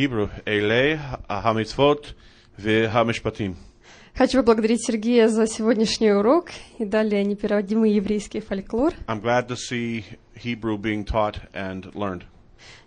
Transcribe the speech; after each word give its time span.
Hebrew, 0.00 0.30
Ele 0.46 0.98
hamitzvot 1.28 2.14
ve'hamishpatim. 2.58 3.54
Хочу 4.14 4.38
поблагодарить 4.38 4.82
Сергея 4.82 5.28
за 5.28 5.46
сегодняшний 5.46 6.10
урок 6.10 6.48
и 6.78 6.86
далее 6.86 7.22
непереводимый 7.22 7.92
еврейский 7.92 8.40
фольклор. 8.40 8.94
I'm 9.06 9.20
glad 9.20 9.48
to 9.48 9.56
see 9.56 10.04
Hebrew 10.34 10.78
being 10.78 11.04
taught 11.04 11.36
and 11.52 11.92
learned. 11.92 12.22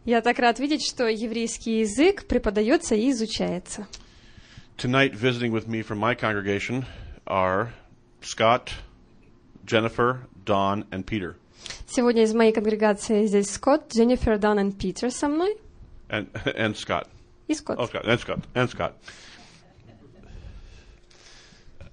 Я 0.05 0.21
так 0.21 0.39
рад 0.39 0.57
видеть, 0.57 0.84
что 0.84 1.07
еврейский 1.07 1.81
язык 1.81 2.26
преподается 2.26 2.96
и 2.96 3.12
изучается. 3.12 3.86
Tonight, 4.78 5.14
visiting 5.14 5.52
with 5.52 5.68
me 5.68 5.84
from 5.84 6.00
my 6.00 6.16
congregation 6.16 6.84
are 7.28 7.74
Scott, 8.22 8.72
Jennifer, 9.64 10.22
Don, 10.44 10.88
and 10.90 11.06
Peter. 11.06 11.36
Сегодня 11.88 12.24
из 12.24 12.34
моей 12.34 12.52
конгрегации 12.52 13.28
здесь 13.28 13.52
Скотт, 13.52 13.94
Дженнифер, 13.94 14.40
Дан 14.40 14.68
и 14.68 14.72
Питер 14.72 15.12
со 15.12 15.28
мной. 15.28 15.56
And, 16.12 16.29
and 16.56 16.77
Scott. 16.77 17.09
И 17.48 17.55
Скотт. 17.55 17.79
Oh, 17.79 17.87
Scott, 17.87 18.06
and 18.06 18.20
Scott, 18.20 18.41
and 18.55 18.70
Scott. 18.70 18.95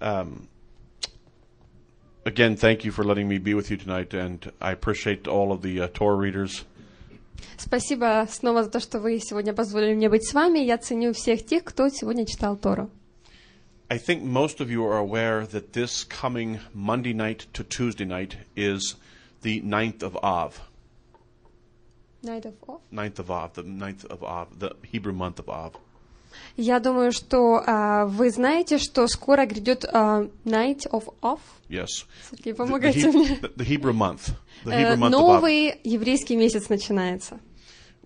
Um, 0.01 0.47
again, 2.25 2.55
thank 2.55 2.83
you 2.83 2.91
for 2.91 3.03
letting 3.03 3.27
me 3.27 3.37
be 3.37 3.53
with 3.53 3.71
you 3.71 3.77
tonight, 3.77 4.13
and 4.13 4.51
I 4.61 4.71
appreciate 4.71 5.27
all 5.27 5.51
of 5.51 5.61
the 5.61 5.81
uh, 5.81 5.87
Torah 5.87 6.15
readers. 6.15 6.65
Спасибо 7.57 8.25
снова 8.29 8.63
за 8.63 8.69
то, 8.69 8.79
что 8.79 8.99
вы 8.99 9.19
сегодня 9.19 9.53
позволили 9.53 9.93
мне 9.93 10.09
быть 10.09 10.27
с 10.27 10.33
вами. 10.33 10.59
Я 10.59 10.77
ценю 10.77 11.13
всех 11.13 11.45
тех, 11.45 11.63
кто 11.63 11.89
сегодня 11.89 12.25
читал 12.25 12.57
Тору. 12.57 12.89
I 13.89 13.97
think 13.97 14.23
most 14.23 14.59
of 14.59 14.69
you 14.69 14.83
are 14.83 14.97
aware 14.97 15.45
that 15.45 15.73
this 15.73 16.03
coming 16.03 16.59
Monday 16.73 17.13
night 17.13 17.45
to 17.53 17.63
Tuesday 17.63 18.05
night 18.05 18.35
is 18.55 18.95
the 19.41 19.61
9th 19.61 20.01
of 20.01 20.17
Av. 20.23 20.59
Night 22.22 22.44
of 22.46 22.54
Off. 22.66 22.80
9th 22.92 23.18
of 23.20 23.30
Av, 23.30 23.52
the 23.54 23.62
9th 23.62 24.04
of 24.06 24.22
Av, 24.22 24.48
the 24.58 24.76
Hebrew 24.92 25.12
month 25.14 25.36
of 25.36 25.48
Av. 25.48 25.72
Я 26.56 26.78
думаю, 26.78 27.10
что 27.12 27.62
а, 27.66 28.06
вы 28.06 28.30
знаете, 28.30 28.78
что 28.78 29.06
скоро 29.08 29.46
грядет 29.46 29.84
а, 29.84 30.28
Night 30.44 30.88
of 30.92 31.12
Off. 31.22 31.40
Yes. 31.68 31.86
Сергей, 32.30 32.52
The, 32.52 32.56
the, 32.56 32.56
помогайте 32.56 33.00
He- 33.00 33.12
мне. 33.12 33.38
the- 33.40 33.54
the 33.56 33.64
Hebrew 33.64 33.92
month. 33.92 34.30
The 34.64 34.70
Э, 34.72 34.80
Hebrew 34.80 34.96
month 34.96 35.12
of 35.12 35.14
Av. 35.14 35.40
Новый 35.40 35.80
еврейский 35.84 36.36
месяц 36.36 36.68
начинается. 36.68 37.40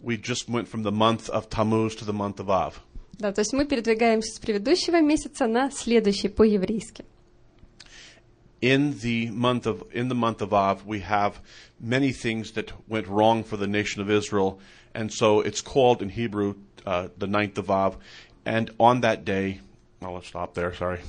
We 0.03 0.17
just 0.21 0.49
went 0.49 0.69
from 0.69 0.83
the 0.85 0.93
month 0.93 1.29
of 1.29 1.49
Tammuz 1.51 1.97
to 1.97 2.05
the 2.07 2.13
month 2.15 2.37
of 2.37 2.49
Av. 2.51 2.75
Да, 3.19 3.33
то 3.33 3.41
есть 3.41 3.53
мы 3.53 3.65
передвигаемся 3.67 4.35
с 4.35 4.39
предыдущего 4.39 5.01
месяца 5.01 5.47
на 5.47 5.71
следующий 5.71 6.29
по-еврейски. 6.29 7.05
In 8.64 9.00
the 9.00 9.30
month 9.32 9.66
of 9.66 9.84
in 9.94 10.10
the 10.10 10.16
month 10.16 10.42
of 10.42 10.54
Av, 10.54 10.86
we 10.86 11.00
have 11.00 11.40
many 11.80 12.12
things 12.12 12.52
that 12.52 12.74
went 12.90 13.08
wrong 13.08 13.44
for 13.44 13.56
the 13.56 13.68
nation 13.68 14.02
of 14.02 14.10
Israel, 14.10 14.60
and 14.94 15.14
so 15.14 15.40
it's 15.40 15.62
called 15.62 16.02
in 16.02 16.10
Hebrew 16.10 16.56
uh, 16.86 17.08
the 17.18 17.28
ninth 17.28 17.58
of 17.58 17.70
Av. 17.70 17.96
And 18.46 18.70
on 18.78 19.02
that 19.02 19.24
day, 19.24 19.62
well, 20.02 20.16
let's 20.16 20.28
stop 20.28 20.56
there. 20.56 20.74
Sorry. 20.74 21.00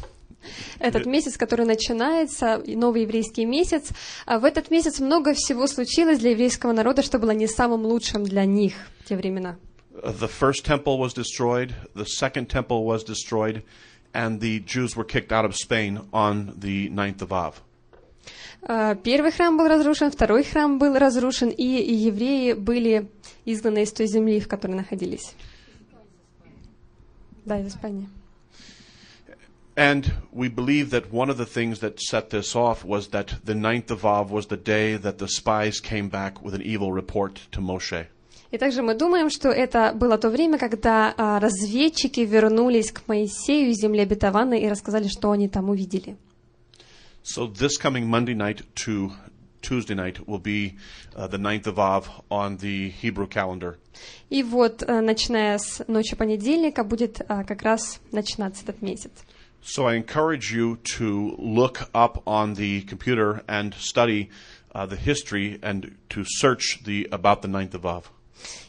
Этот 0.78 1.06
месяц, 1.06 1.36
который 1.36 1.66
начинается, 1.66 2.56
и 2.56 2.74
новый 2.76 3.02
еврейский 3.02 3.44
месяц, 3.44 3.90
а 4.26 4.38
в 4.38 4.44
этот 4.44 4.70
месяц 4.70 5.00
много 5.00 5.34
всего 5.34 5.66
случилось 5.66 6.18
для 6.18 6.30
еврейского 6.30 6.72
народа, 6.72 7.02
что 7.02 7.18
было 7.18 7.32
не 7.32 7.46
самым 7.46 7.84
лучшим 7.84 8.24
для 8.24 8.44
них 8.44 8.74
в 9.00 9.08
те 9.08 9.16
времена. 9.16 9.56
Uh, 10.02 10.12
the 10.12 10.28
first 10.28 10.64
temple 10.64 10.98
was 10.98 11.12
destroyed, 11.12 11.74
the 11.94 12.06
second 12.06 12.48
temple 12.48 12.84
was 12.84 13.04
destroyed, 13.04 13.62
and 14.14 14.40
the 14.40 14.60
Jews 14.60 14.96
were 14.96 15.04
kicked 15.04 15.32
out 15.32 15.44
of 15.44 15.56
Spain 15.56 16.00
on 16.12 16.54
the 16.58 16.88
ninth 16.90 17.22
of 17.22 17.32
Av. 17.32 17.62
А, 18.62 18.94
Первый 18.94 19.32
храм 19.32 19.56
был 19.56 19.68
разрушен, 19.68 20.10
второй 20.10 20.44
храм 20.44 20.78
был 20.78 20.98
разрушен, 20.98 21.48
и 21.48 21.78
и 21.78 21.94
евреи 21.94 22.52
были 22.52 23.08
изгнаны 23.44 23.82
из 23.82 23.92
той 23.92 24.06
земли, 24.06 24.40
в 24.40 24.48
которой 24.48 24.72
находились. 24.72 25.34
Да, 27.44 27.58
из 27.58 27.68
Испании. 27.68 28.08
And 29.76 30.12
we 30.30 30.48
believe 30.48 30.90
that 30.90 31.10
one 31.10 31.30
of 31.30 31.38
the 31.38 31.46
things 31.46 31.78
that 31.78 32.00
set 32.00 32.28
this 32.28 32.54
off 32.54 32.84
was 32.84 33.08
that 33.08 33.36
the 33.44 33.54
ninth 33.54 33.90
of 33.90 34.04
Av 34.04 34.31
was 34.31 34.48
the 34.48 34.58
day 34.58 34.97
that 34.97 35.16
the 35.19 35.28
spies 35.28 35.81
came 35.81 36.10
back 36.10 36.42
with 36.42 36.54
an 36.54 36.60
evil 36.60 36.92
report 36.92 37.41
to 37.53 37.60
Moshe. 37.60 38.06
И 38.51 38.57
также 38.57 38.81
мы 38.81 38.94
думаем, 38.94 39.29
что 39.29 39.50
это 39.50 39.94
было 39.94 40.17
то 40.17 40.29
время, 40.29 40.57
когда 40.57 41.13
а, 41.17 41.39
разведчики 41.39 42.22
вернулись 42.22 42.91
к 42.91 43.07
Моисею 43.07 43.72
из 43.72 43.78
земли 43.78 44.01
обетованной 44.01 44.61
и 44.61 44.69
рассказали, 44.69 45.07
что 45.07 45.31
они 45.31 45.50
там 45.50 45.69
увидели. 45.69 46.17
So 47.23 47.47
this 47.47 47.78
coming 47.81 48.07
Monday 48.07 48.35
night 48.35 48.61
to 48.85 49.11
Tuesday 49.66 49.95
night 49.95 50.28
will 50.28 50.39
be 50.39 50.75
uh, 51.16 51.25
the 51.25 51.39
ninth 51.39 51.66
of 51.66 51.79
Av 51.79 52.07
on 52.29 52.57
the 52.57 52.89
Hebrew 52.89 53.28
calendar. 53.28 53.78
И 54.29 54.44
вот, 54.44 54.83
а, 54.83 55.01
начиная 55.01 55.57
с 55.57 55.83
ночи 55.88 56.16
понедельника, 56.16 56.83
будет 56.83 57.22
а, 57.27 57.44
как 57.44 57.63
раз 57.63 58.00
начинаться 58.12 58.63
этот 58.63 58.81
месяц. 58.81 59.12
So 59.63 59.88
I 59.88 59.95
encourage 59.95 60.53
you 60.53 60.77
to 60.97 61.35
look 61.39 61.89
up 61.94 62.22
on 62.27 62.53
the 62.53 62.81
computer 62.81 63.44
and 63.47 63.73
study 63.73 64.29
uh, 64.75 64.85
the 64.85 64.95
history 64.95 65.59
and 65.63 65.95
to 66.09 66.23
search 66.23 66.83
the 66.83 67.07
about 67.12 67.41
the 67.41 67.47
ninth 67.47 67.73
of 67.73 67.83
Av. 67.85 68.12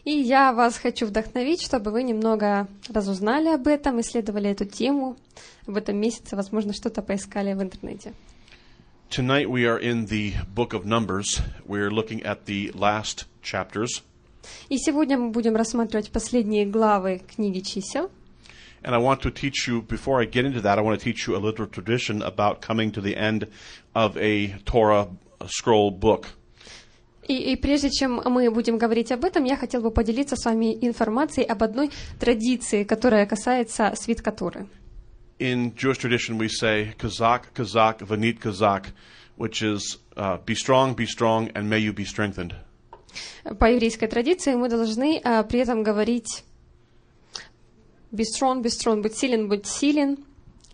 И 0.05 0.11
я 0.11 0.53
вас 0.53 0.79
хочу 0.79 1.07
вдохновить, 1.07 1.63
чтобы 1.63 1.91
вы 1.91 2.03
немного 2.03 2.69
разузнали 2.89 3.49
об 3.49 3.67
этом, 3.67 4.01
исследовали 4.01 4.51
эту 4.51 4.65
тему 4.65 5.17
в 5.67 5.77
этом 5.77 5.97
месяце, 5.97 6.37
возможно, 6.37 6.73
что-то 6.73 7.03
поискали 7.03 7.53
в 7.55 7.63
интернете. 7.63 8.13
Tonight 9.11 9.47
we 9.47 9.65
are 9.65 9.79
in 9.79 10.07
the 10.07 10.35
book 10.55 10.73
of 10.73 10.85
Numbers. 10.85 11.41
We're 11.65 11.91
looking 11.91 12.23
at 12.25 12.47
the 12.47 12.73
last 12.73 13.27
chapters. 13.43 14.03
И 14.69 14.79
сегодня 14.79 15.17
мы 15.19 15.31
будем 15.31 15.57
рассматривать 15.57 16.11
последние 16.11 16.67
главы 16.67 17.23
книги 17.35 17.61
чисел. 17.61 18.11
And 18.83 18.95
I 18.95 18.99
want 18.99 19.21
to 19.23 19.33
teach 19.33 19.67
you, 19.67 19.83
before 19.83 20.21
I 20.21 20.27
get 20.27 20.45
into 20.45 20.61
that, 20.61 20.79
I 20.79 20.83
want 20.83 21.01
to 21.01 21.05
teach 21.05 21.27
you 21.27 21.35
a 21.35 21.41
little 21.41 21.67
tradition 21.67 22.23
about 22.23 22.61
coming 22.61 22.93
to 22.93 23.01
the 23.01 23.17
end 23.17 23.49
of 23.95 24.17
a 24.17 24.59
Torah 24.65 25.09
scroll 25.47 25.91
book. 25.91 26.29
И, 27.27 27.53
и 27.53 27.57
прежде 27.57 27.91
чем 27.91 28.23
мы 28.25 28.51
будем 28.51 28.79
говорить 28.79 29.11
об 29.11 29.25
этом, 29.25 29.45
я 29.45 29.57
хотел 29.57 29.83
бы 29.83 29.91
поделиться 29.91 30.37
с 30.37 30.45
вами 30.45 30.77
информацией 30.81 31.47
об 31.47 31.63
одной 31.63 31.91
традиции, 32.21 32.85
которая 32.85 33.27
касается 33.27 33.93
свитка 33.97 34.31
Торы. 34.31 34.69
In 35.39 35.75
Jewish 35.75 35.99
tradition, 35.99 36.39
we 36.39 36.49
say, 36.49 36.95
Kazak, 36.97 37.53
Kazak, 37.55 37.99
Vanit 38.01 38.39
Kazak, 38.39 38.87
which 39.37 39.61
is, 39.63 39.99
uh, 40.17 40.39
be 40.47 40.55
strong, 40.55 40.95
be 40.95 41.05
strong, 41.05 41.51
and 41.55 41.69
may 41.69 41.79
you 41.79 41.93
be 41.93 42.05
strengthened. 42.05 42.55
По 43.59 43.71
еврейской 43.71 44.07
традиции 44.07 44.55
мы 44.55 44.69
должны 44.69 45.21
а, 45.25 45.43
при 45.43 45.61
этом 45.61 45.83
говорить 45.83 46.45
«be 48.13 48.25
strong, 48.25 48.63
be 48.63 48.71
strong», 48.71 49.03
«будь 49.03 49.17
силен, 49.17 49.49
будь 49.49 49.67
силен» 49.67 50.19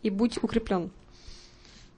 и 0.03 0.11
«будь 0.11 0.39
укреплен». 0.43 0.91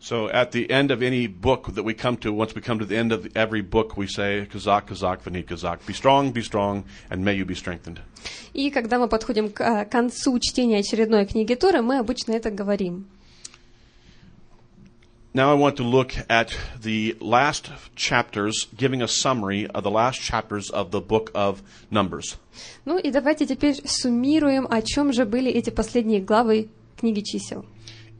So 0.04 0.30
at 0.30 0.54
the 0.54 0.72
end 0.72 0.92
of 0.92 1.04
any 1.04 1.28
book 1.28 1.76
that 1.76 1.84
we 1.84 1.94
come 1.94 2.16
to, 2.18 2.32
once 2.32 2.56
we 2.56 2.62
come 2.62 2.80
to 2.80 2.86
the 2.86 2.96
end 2.96 3.12
of 3.12 3.28
every 3.36 3.62
book, 3.62 3.98
we 3.98 4.08
say, 4.08 4.48
Kazak, 4.50 4.88
Kazak, 4.88 5.22
Vanit 5.22 5.48
Kazak, 5.48 5.86
be 5.86 5.94
strong, 5.94 6.32
be 6.32 6.42
strong, 6.42 6.86
and 7.10 7.26
may 7.26 7.34
you 7.34 7.44
be 7.44 7.56
strengthened. 7.56 8.00
И 8.54 8.72
когда 8.72 8.98
мы 8.98 9.10
подходим 9.10 9.52
к 9.52 9.62
а, 9.62 9.86
концу 9.86 10.40
чтения 10.40 10.80
очередной 10.80 11.26
книги 11.26 11.54
Торы, 11.54 11.82
мы 11.82 12.00
обычно 12.00 12.32
это 12.32 12.50
говорим. 12.50 13.08
Now 15.34 15.52
I 15.52 15.56
want 15.56 15.76
to 15.78 15.84
look 15.84 16.14
at 16.28 16.58
the 16.82 17.16
last 17.20 17.70
chapters, 17.96 18.68
giving 18.76 19.04
a 19.04 19.08
summary 19.08 19.68
of 19.68 19.84
the 19.84 19.92
last 19.92 20.20
chapters 20.20 20.72
of 20.72 20.92
the 20.92 21.02
book 21.02 21.30
of 21.36 21.62
Numbers. 21.92 22.38
Ну 22.86 22.98
и 22.98 23.12
давайте 23.12 23.46
теперь 23.46 23.76
суммируем, 23.86 24.66
о 24.70 24.82
чем 24.82 25.14
же 25.14 25.26
были 25.26 25.52
эти 25.52 25.70
последние 25.70 26.22
главы 26.22 26.70
книги 26.98 27.20
чисел. 27.20 27.66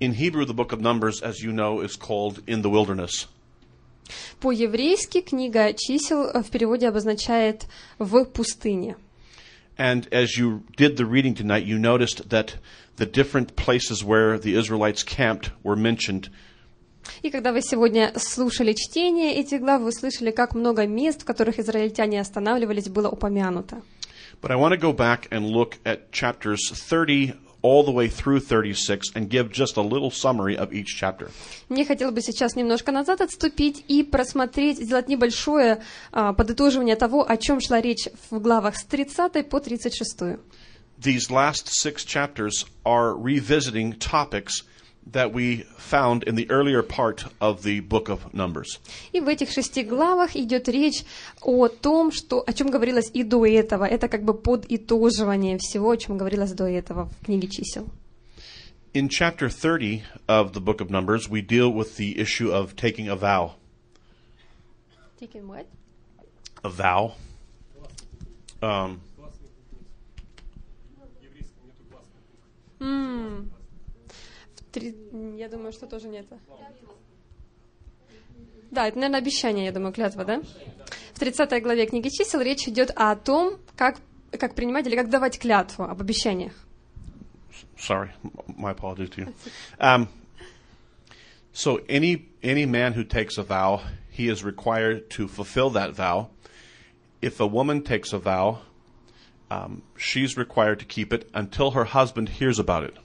In 0.04 0.14
Hebrew, 0.14 0.46
the 0.46 0.54
book 0.54 0.72
of 0.72 0.80
Numbers, 0.80 1.22
as 1.22 1.42
you 1.42 1.52
know, 1.52 1.82
is 1.82 1.96
called 1.96 2.42
In 2.48 2.62
the 2.62 2.70
Wilderness. 2.70 3.28
По-еврейски 4.40 5.22
книга 5.22 5.74
чисел 5.74 6.26
э, 6.26 6.42
в 6.42 6.50
переводе 6.50 6.88
обозначает 6.88 7.68
«в 8.00 8.26
пустыне». 8.26 8.96
And 9.78 10.10
as 10.12 10.38
you 10.38 10.64
did 10.76 10.98
the 10.98 11.06
reading 11.06 11.34
tonight, 11.34 11.66
you 11.66 11.78
noticed 11.78 12.30
that 12.30 12.56
the 12.98 13.06
different 13.06 13.56
places 13.56 14.04
where 14.04 14.38
the 14.38 14.56
Israelites 14.56 15.04
camped 15.04 15.52
were 15.64 15.76
mentioned. 15.76 16.30
И 17.22 17.30
когда 17.30 17.52
вы 17.54 17.62
сегодня 17.62 18.12
слушали 18.18 18.74
чтение 18.74 19.36
этих 19.36 19.62
глав, 19.62 19.82
вы 19.82 19.92
слышали, 19.92 20.32
как 20.32 20.54
много 20.54 20.86
мест, 20.86 21.22
в 21.22 21.26
которых 21.26 21.60
израильтяне 21.60 22.20
останавливались, 22.20 22.90
было 22.90 23.10
упомянуто. 23.10 23.82
But 24.42 24.52
I 24.52 24.56
want 24.56 24.74
to 24.74 24.78
go 24.78 24.94
back 24.94 25.28
and 25.32 25.50
look 25.50 25.78
at 25.86 26.12
chapters 26.12 26.72
30 26.72 27.34
all 27.64 27.84
the 27.84 27.92
way 27.92 28.08
through 28.08 28.40
36 28.40 29.12
and 29.16 29.30
give 29.30 29.52
just 29.52 29.78
a 29.78 29.82
little 29.82 30.12
summary 30.12 30.58
of 30.58 30.74
each 30.74 30.96
chapter. 30.98 31.30
Мне 31.68 31.86
хотелось 31.86 32.14
бы 32.14 32.22
сейчас 32.22 32.56
немножко 32.56 32.92
назад 32.92 33.22
отступить 33.22 33.84
и 33.88 34.04
просмотреть, 34.04 34.78
сделать 34.78 35.08
небольшое 35.08 35.82
а, 36.12 36.34
подытоживание 36.34 36.96
того, 36.96 37.30
о 37.30 37.38
чем 37.38 37.60
шла 37.60 37.82
речь 37.82 38.08
в 38.30 38.40
главах 38.40 38.78
с 38.78 38.84
30 38.86 39.50
по 39.50 39.60
36. 39.60 40.40
These 40.98 41.30
last 41.30 41.70
six 41.70 42.04
chapters 42.06 42.66
are 42.84 43.16
revisiting 43.16 43.94
topics 43.94 44.64
that 45.13 45.33
we 45.33 45.65
found 45.77 46.25
in 46.25 46.35
the 46.35 46.51
earlier 46.51 46.83
part 46.83 47.25
of 47.41 47.63
the 47.63 47.81
book 47.81 48.09
of 48.09 48.33
Numbers. 48.33 48.81
И 49.13 49.21
в 49.21 49.29
этих 49.29 49.51
шести 49.51 49.83
главах 49.83 50.37
идет 50.37 50.69
речь 50.69 51.05
о 51.43 51.69
том, 51.69 52.11
что, 52.11 52.43
о 52.47 52.53
чем 52.53 52.71
говорилось 52.71 53.11
и 53.13 53.23
до 53.23 53.47
этого. 53.47 53.85
Это 53.85 54.09
как 54.09 54.25
бы 54.25 54.35
подытоживание 54.35 55.59
всего, 55.59 55.91
о 55.91 55.97
чем 55.97 56.17
говорилось 56.19 56.53
до 56.53 56.65
этого 56.65 57.07
в 57.07 57.25
книге 57.27 57.49
чисел. 57.49 57.89
In 58.95 59.09
chapter 59.09 59.49
30 59.49 60.05
of 60.29 60.53
the 60.53 60.61
book 60.61 60.81
of 60.81 60.89
Numbers, 60.89 61.29
we 61.29 61.43
deal 61.43 61.73
with 61.73 61.97
the 61.97 62.17
issue 62.17 62.53
of 62.53 62.77
taking 62.77 63.09
a 63.09 63.17
vow. 63.17 63.55
A 66.63 66.69
vow. 66.69 67.15
Um, 68.63 69.01
М. 72.81 73.54
Три- 74.75 74.95
Я 75.39 75.49
думаю, 75.49 75.73
что 75.73 75.87
тоже 75.87 76.09
не 76.09 76.19
это. 76.19 76.37
Да, 78.71 78.89
это, 78.89 78.97
наверное, 78.97 79.21
обещание, 79.21 79.67
я 79.67 79.73
думаю, 79.73 79.93
клятва, 79.93 80.25
да? 80.25 80.43
В 81.15 81.19
30 81.21 81.63
главе 81.63 81.87
книги 81.87 82.09
чисел 82.09 82.41
речь 82.41 82.67
идет 82.67 82.91
о 82.97 83.15
том, 83.15 83.59
как, 83.77 83.99
как 84.33 84.57
принимать 84.57 84.87
или 84.89 84.97
как 84.97 85.11
давать 85.11 85.39
клятву 85.39 85.85
об 85.85 86.01
обещаниях. 86.01 86.53
sorry, 87.77 88.11
my 88.59 88.71
apologies 88.73 89.11
to 89.11 89.21
you. 89.23 89.35
Um, 89.79 90.09
so 91.53 91.81
any 91.89 92.27
any 92.43 92.67
man 92.67 92.95
who 92.95 93.05
takes 93.05 93.39
a 93.39 93.43
vow, 93.45 93.81
he 94.11 94.29
is 94.29 94.43
required 94.43 95.09
to 95.11 95.29
fulfill 95.29 95.71
that 95.71 95.95
vow. 95.95 96.29
If 97.23 97.41
a 97.41 97.47
woman 97.47 97.83
takes 97.83 98.13
a 98.13 98.19
vow, 98.19 98.59
um, 99.51 99.83
she's 99.97 100.37
required 100.37 100.79
to 100.81 100.85
keep 100.85 101.13
it 101.13 101.29
until 101.33 101.73
her 101.73 101.85
husband 101.85 102.29
hears 102.29 102.59
about 102.59 102.83
it. 102.85 102.97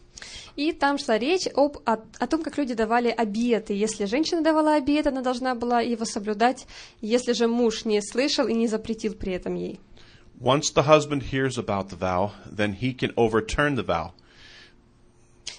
И 0.60 0.74
там 0.74 0.98
шла 0.98 1.18
речь 1.18 1.48
об, 1.56 1.78
о, 1.86 2.00
о 2.20 2.28
том, 2.28 2.44
как 2.44 2.58
люди 2.58 2.74
давали 2.74 3.08
обеты. 3.08 3.74
Если 3.74 4.04
женщина 4.04 4.42
давала 4.42 4.76
обет, 4.76 5.08
она 5.08 5.22
должна 5.22 5.56
была 5.56 5.80
его 5.80 6.04
соблюдать. 6.04 6.68
Если 7.00 7.32
же 7.32 7.48
муж 7.48 7.86
не 7.86 8.02
слышал 8.02 8.46
и 8.46 8.54
не 8.54 8.68
запретил 8.68 9.14
при 9.14 9.32
этом 9.32 9.56
ей. 9.56 9.80
Once 10.38 10.74
the 10.76 10.84
husband 10.86 11.24
hears 11.32 11.58
about 11.58 11.88
the 11.88 11.96
vow, 11.96 12.32
then 12.46 12.74
he 12.74 12.94
can 12.94 13.14
overturn 13.16 13.76
the 13.76 13.86
vow. 13.86 14.12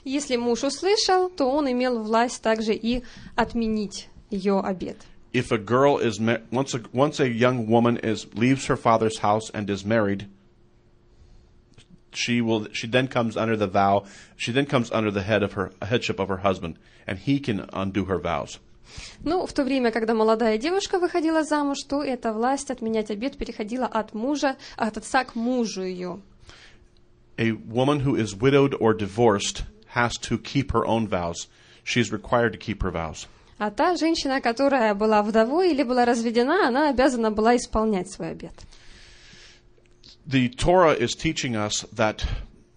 Если 0.04 0.36
муж 0.36 0.64
услышал, 0.64 1.30
то 1.30 1.46
он 1.50 1.72
имел 1.72 2.02
власть 2.02 2.42
также 2.42 2.74
и 2.74 3.02
отменить 3.36 4.10
ее 4.28 4.60
обет. 4.60 4.98
If 5.32 5.50
a 5.50 5.56
girl 5.56 5.96
is 5.98 6.20
once 6.50 6.74
a 6.74 6.82
once 6.92 7.20
a 7.20 7.26
young 7.26 7.66
woman 7.66 7.96
is 7.96 8.26
leaves 8.34 8.66
her 8.66 8.76
father's 8.76 9.20
house 9.20 9.48
and 9.54 9.70
is 9.70 9.82
married, 9.82 10.26
she 12.12 12.40
will 12.40 12.68
she 12.72 12.86
then 12.86 13.06
comes 13.08 13.36
under 13.36 13.56
the 13.56 13.66
vow 13.66 14.04
she 14.36 14.52
then 14.52 14.66
comes 14.66 14.90
under 14.90 15.10
the 15.10 15.22
head 15.22 15.42
of 15.42 15.52
her 15.52 15.72
headship 15.82 16.18
of 16.18 16.28
her 16.28 16.38
husband 16.38 16.76
and 17.06 17.18
he 17.18 17.40
can 17.40 17.68
undo 17.72 18.04
her 18.04 18.18
vows. 18.18 18.58
Ну, 19.22 19.46
в 19.46 19.52
то 19.52 19.64
время, 19.64 19.90
когда 19.92 20.14
молодая 20.14 20.58
девушка 20.58 20.98
выходила 20.98 21.44
замуж, 21.44 21.78
то 21.88 22.02
эта 22.02 22.32
власть 22.32 22.70
отменять 22.70 23.10
обет 23.10 23.36
переходила 23.36 23.86
от 23.86 24.14
мужа, 24.14 24.56
от 24.76 24.96
отца 24.96 25.24
к 25.24 25.34
мужу 25.34 25.82
ее. 25.82 26.20
A 27.38 27.52
woman 27.52 28.00
who 28.00 28.16
is 28.16 28.34
widowed 28.34 28.74
or 28.80 28.92
divorced 28.92 29.62
has 29.94 30.12
to 30.28 30.38
keep 30.38 30.72
her 30.72 30.84
own 30.86 31.08
vows. 31.08 31.48
She's 31.84 32.12
required 32.12 32.52
to 32.52 32.58
keep 32.58 32.82
her 32.82 32.90
vows. 32.90 33.26
А 33.58 33.70
та 33.70 33.96
женщина, 33.96 34.40
которая 34.40 34.94
была 34.94 35.22
вдовой 35.22 35.72
или 35.72 35.82
была 35.82 36.04
разведена, 36.04 36.66
она 36.68 36.88
обязана 36.88 37.30
была 37.30 37.56
исполнять 37.56 38.10
свой 38.10 38.30
обет. 38.30 38.54
The 40.29 40.49
Torah 40.49 40.93
is 40.93 41.13
teaching 41.13 41.55
us 41.55 41.81
that 41.93 42.25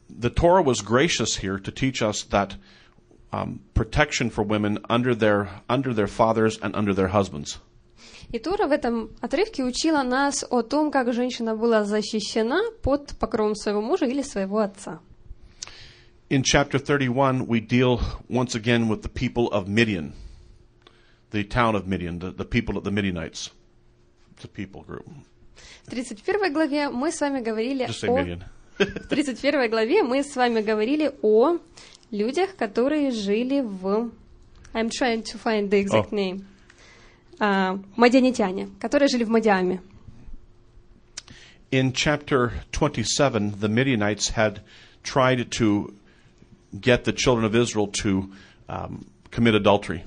the 0.08 0.30
Torah 0.30 0.62
was 0.62 0.80
gracious 0.80 1.36
here 1.36 1.58
to 1.58 1.70
teach 1.70 2.02
us 2.02 2.22
that 2.24 2.56
um, 3.32 3.60
protection 3.74 4.30
for 4.30 4.42
women 4.42 4.78
under 4.88 5.14
their 5.14 5.50
under 5.68 5.92
their 5.92 6.06
fathers 6.06 6.58
and 6.62 6.74
under 6.74 6.94
their 6.94 7.08
husbands. 7.08 7.58
И 8.30 8.38
Тора 8.38 8.66
в 8.66 8.72
этом 8.72 9.10
отрывке 9.20 9.64
учила 9.64 10.02
нас 10.02 10.44
о 10.50 10.62
том, 10.62 10.90
как 10.90 11.12
женщина 11.14 11.56
была 11.56 11.84
защищена 11.84 12.60
под 12.82 13.14
покровом 13.18 13.54
своего 13.54 13.80
мужа 13.80 14.06
или 14.06 14.22
своего 14.22 14.58
отца. 14.58 15.00
In 16.28 16.42
chapter 16.42 16.78
31, 16.78 17.46
we 17.46 17.58
deal 17.58 18.02
once 18.28 18.54
again 18.54 18.86
with 18.86 19.00
the 19.00 19.08
people 19.08 19.50
of 19.50 19.66
Midian, 19.66 20.12
the 21.30 21.42
town 21.42 21.74
of 21.74 21.86
Midian, 21.86 22.18
the, 22.18 22.30
the 22.30 22.44
people 22.44 22.76
of 22.76 22.84
the 22.84 22.90
Midianites. 22.90 23.50
It's 24.32 24.44
a 24.44 24.48
people 24.48 24.82
group. 24.82 25.06
В 25.85 25.89
31 25.89 26.53
главе 26.53 26.89
мы 26.89 27.11
с 27.11 27.19
вами 27.21 27.41
говорили 27.41 27.87
о... 28.07 28.37
В 28.77 29.07
31 29.07 29.69
главе 29.69 30.03
мы 30.03 30.23
с 30.23 30.35
вами 30.35 30.61
говорили 30.61 31.11
о 31.21 31.57
людях, 32.11 32.55
которые 32.55 33.11
жили 33.11 33.61
в... 33.61 34.11
I'm 34.73 34.89
trying 34.89 35.21
to 35.23 35.37
find 35.37 35.69
the 35.69 35.79
exact 35.79 36.11
О. 36.11 36.15
name. 36.15 36.43
А, 37.39 37.79
мадианитяне, 37.95 38.69
которые 38.79 39.07
жили 39.07 39.23
в 39.23 39.29
Мадиаме. 39.29 39.81
In 41.71 41.91
chapter 41.91 42.51
27, 42.71 43.59
the 43.59 43.67
Midianites 43.67 44.29
had 44.29 44.61
tried 45.03 45.49
to 45.51 45.93
get 46.79 47.03
the 47.03 47.11
children 47.11 47.45
of 47.45 47.55
Israel 47.55 47.87
to 47.87 48.29
um, 48.69 49.05
commit 49.31 49.55
adultery. 49.55 50.03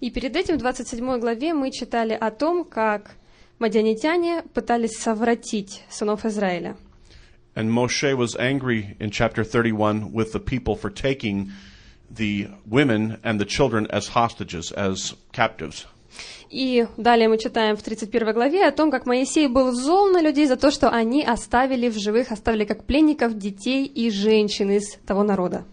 И 0.00 0.10
перед 0.10 0.36
этим 0.36 0.56
в 0.56 0.60
27 0.60 1.18
главе 1.18 1.54
мы 1.54 1.70
читали 1.70 2.12
о 2.12 2.30
том, 2.30 2.64
как 2.64 3.16
мадианитяне 3.58 4.42
пытались 4.54 4.98
совратить 4.98 5.82
сынов 5.88 6.24
Израиля. 6.24 6.76
And 7.54 7.70
Moshe 7.70 8.14
was 8.14 8.36
angry 8.36 8.96
in 8.98 9.10
chapter 9.10 9.42
31 9.42 10.12
with 10.12 10.32
the 10.32 10.40
people 10.40 10.76
for 10.76 10.90
taking 10.90 11.50
the 12.10 12.48
women 12.66 13.18
and 13.24 13.40
the 13.40 13.46
children 13.46 13.86
as 13.90 14.08
hostages, 14.08 14.72
as 14.72 15.14
captives. 15.32 15.86
И 16.50 16.86
далее 16.96 17.28
мы 17.28 17.38
читаем 17.38 17.76
в 17.76 17.82
31 17.82 18.32
главе 18.32 18.66
о 18.66 18.72
том, 18.72 18.90
как 18.90 19.06
Моисей 19.06 19.48
был 19.48 19.72
зол 19.72 20.10
на 20.10 20.20
людей 20.20 20.46
за 20.46 20.56
то, 20.56 20.70
что 20.70 20.90
они 20.90 21.24
оставили 21.24 21.88
в 21.88 21.98
живых, 21.98 22.30
оставили 22.30 22.64
как 22.64 22.84
пленников 22.84 23.36
детей 23.36 23.86
и 23.86 24.10
женщин 24.10 24.70
из 24.70 24.96
того 25.06 25.24
народа. 25.24 25.64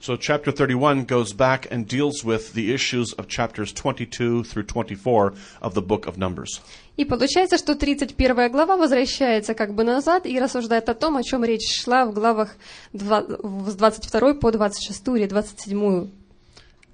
So 0.00 0.16
chapter 0.16 0.50
31 0.50 1.04
goes 1.04 1.32
back 1.32 1.68
and 1.70 1.86
deals 1.86 2.24
with 2.24 2.54
the 2.54 2.74
issues 2.74 3.12
of 3.12 3.28
chapters 3.28 3.72
22 3.72 4.42
through 4.42 4.64
24 4.64 5.32
of 5.62 5.74
the 5.74 5.80
book 5.80 6.08
of 6.08 6.18
Numbers. 6.18 6.60
И 6.96 7.04
получается, 7.04 7.56
что 7.56 7.76
31 7.76 8.50
глава 8.50 8.76
возвращается 8.76 9.54
как 9.54 9.74
бы 9.74 9.84
назад 9.84 10.26
и 10.26 10.40
рассуждает 10.40 10.88
о 10.88 10.94
том, 10.94 11.16
о 11.16 11.22
чем 11.22 11.44
речь 11.44 11.80
шла 11.80 12.04
в 12.04 12.12
главах 12.14 12.56
два- 12.92 13.24
с 13.24 13.76
22 13.76 14.34
по 14.34 14.50
26 14.50 15.16
или 15.16 15.26
27. 15.28 16.10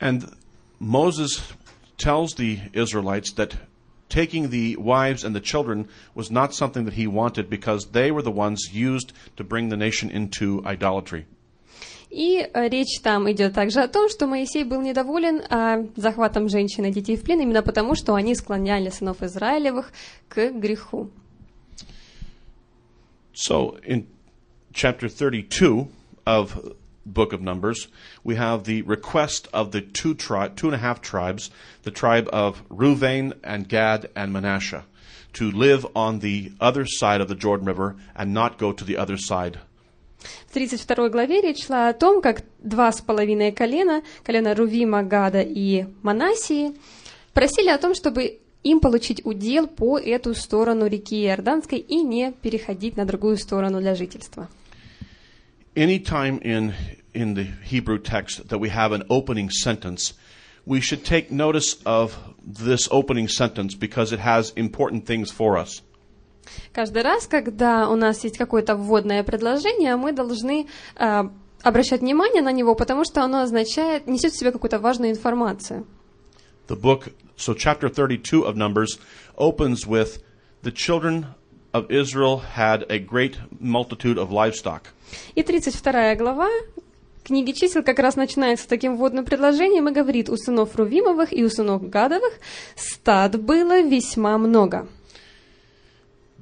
And 0.00 0.30
Moses 0.78 1.40
tells 1.96 2.34
the 2.34 2.58
Israelites 2.74 3.32
that 3.36 3.54
taking 4.10 4.50
the 4.50 4.76
wives 4.76 5.24
and 5.24 5.34
the 5.34 5.40
children 5.40 5.88
was 6.14 6.30
not 6.30 6.52
something 6.52 6.84
that 6.84 6.94
he 6.94 7.06
wanted 7.06 7.48
because 7.48 7.86
they 7.92 8.10
were 8.10 8.22
the 8.22 8.30
ones 8.30 8.70
used 8.72 9.12
to 9.36 9.44
bring 9.44 9.70
the 9.70 9.78
nation 9.78 10.10
into 10.10 10.62
idolatry. 10.66 11.24
И 12.13 12.47
э, 12.53 12.69
речь 12.69 12.99
там 13.01 13.29
идет 13.31 13.55
также 13.55 13.81
о 13.81 13.87
том, 13.87 14.07
что 14.07 14.27
Моисей 14.27 14.63
был 14.63 14.81
недоволен 14.81 15.41
а, 15.49 15.83
захватом 15.95 16.47
женщин 16.47 16.85
и 16.85 16.91
детей 16.91 17.17
в 17.17 17.23
плен 17.23 17.41
именно 17.41 17.63
потому, 17.63 17.95
что 17.95 18.13
они 18.13 18.35
склоняли 18.35 18.89
сынов 18.89 19.23
Израилевых 19.23 19.91
к 20.29 20.51
греху. 20.51 21.09
So 23.33 23.79
in 23.83 24.05
chapter 24.71 25.09
32 25.09 25.87
of 26.27 26.75
book 27.03 27.33
of 27.33 27.41
Numbers, 27.41 27.87
we 28.23 28.35
have 28.35 28.65
the 28.65 28.83
request 28.83 29.47
of 29.51 29.71
the 29.71 29.81
two 29.81 30.13
tri- 30.13 30.49
two 30.49 30.67
and 30.67 30.75
a 30.75 30.77
half 30.77 31.01
tribes, 31.01 31.49
the 31.81 31.89
tribe 31.89 32.29
of 32.31 32.61
Reuven 32.69 33.33
and 33.43 33.67
Gad 33.67 34.11
and 34.15 34.31
Manasseh, 34.31 34.85
to 35.33 35.49
live 35.49 35.87
on 35.95 36.19
the 36.19 36.51
other 36.59 36.85
side 36.85 37.21
of 37.21 37.27
the 37.27 37.33
Jordan 37.33 37.65
River 37.65 37.95
and 38.15 38.35
not 38.35 38.59
go 38.59 38.71
to 38.71 38.83
the 38.83 38.97
other 38.97 39.17
side. 39.17 39.61
В 40.47 40.53
32 40.53 41.09
главе 41.09 41.41
речь 41.41 41.65
шла 41.65 41.89
о 41.89 41.93
том, 41.93 42.21
как 42.21 42.43
два 42.59 42.91
с 42.91 43.01
половиной 43.01 43.51
колена, 43.51 44.03
колено 44.23 44.55
Рувима, 44.55 45.03
Гада 45.03 45.41
и 45.41 45.85
Манасии, 46.01 46.73
просили 47.33 47.69
о 47.69 47.77
том, 47.77 47.95
чтобы 47.95 48.39
им 48.63 48.79
получить 48.79 49.25
удел 49.25 49.67
по 49.67 49.99
эту 49.99 50.33
сторону 50.33 50.87
реки 50.87 51.23
Иорданской 51.25 51.79
и 51.79 52.01
не 52.01 52.31
переходить 52.31 52.97
на 52.97 53.05
другую 53.05 53.37
сторону 53.37 53.79
для 53.81 53.95
жительства. 53.95 54.49
Any 55.75 55.99
time 55.99 56.39
in 56.41 56.73
in 57.13 57.35
the 57.35 57.47
Hebrew 57.63 57.99
text 57.99 58.49
that 58.49 58.59
we 58.59 58.69
have 58.69 58.91
an 58.91 59.03
opening 59.09 59.49
sentence, 59.49 60.13
we 60.65 60.81
should 60.81 61.05
take 61.05 61.31
notice 61.31 61.77
of 61.85 62.17
this 62.43 62.87
opening 62.91 63.27
sentence 63.27 63.75
because 63.75 64.11
it 64.11 64.19
has 64.19 64.51
important 64.55 65.05
things 65.05 65.31
for 65.31 65.57
us. 65.57 65.81
Каждый 66.71 67.03
раз, 67.03 67.27
когда 67.27 67.89
у 67.89 67.95
нас 67.95 68.23
есть 68.23 68.37
какое-то 68.37 68.75
вводное 68.75 69.23
предложение, 69.23 69.95
мы 69.95 70.11
должны 70.11 70.67
э, 70.95 71.23
обращать 71.61 72.01
внимание 72.01 72.41
на 72.41 72.51
него, 72.51 72.75
потому 72.75 73.05
что 73.05 73.23
оно 73.23 73.41
означает, 73.41 74.07
несет 74.07 74.33
в 74.33 74.39
себе 74.39 74.51
какую-то 74.51 74.79
важную 74.79 75.11
информацию. 75.11 75.85
The 76.67 76.79
book, 76.79 77.11
so 77.37 77.53
chapter 77.55 77.89
32 77.89 78.43
of 78.43 78.55
Numbers 78.55 78.99
opens 79.37 79.85
with 79.85 80.23
the 80.63 80.71
children 80.71 81.25
of 81.73 81.89
Israel 81.89 82.41
had 82.55 82.85
a 82.89 82.99
great 82.99 83.37
multitude 83.59 84.17
of 84.17 84.31
livestock. 84.31 84.83
И 85.35 85.43
32 85.43 86.15
глава 86.15 86.49
книги 87.23 87.51
чисел 87.51 87.83
как 87.83 87.99
раз 87.99 88.15
начинается 88.15 88.65
с 88.65 88.67
таким 88.67 88.97
вводным 88.97 89.25
предложением 89.25 89.89
и 89.89 89.91
говорит, 89.91 90.29
у 90.29 90.37
сынов 90.37 90.75
Рувимовых 90.75 91.33
и 91.33 91.43
у 91.43 91.49
сынов 91.49 91.89
Гадовых 91.89 92.33
стад 92.75 93.41
было 93.41 93.81
весьма 93.81 94.37
много. 94.37 94.87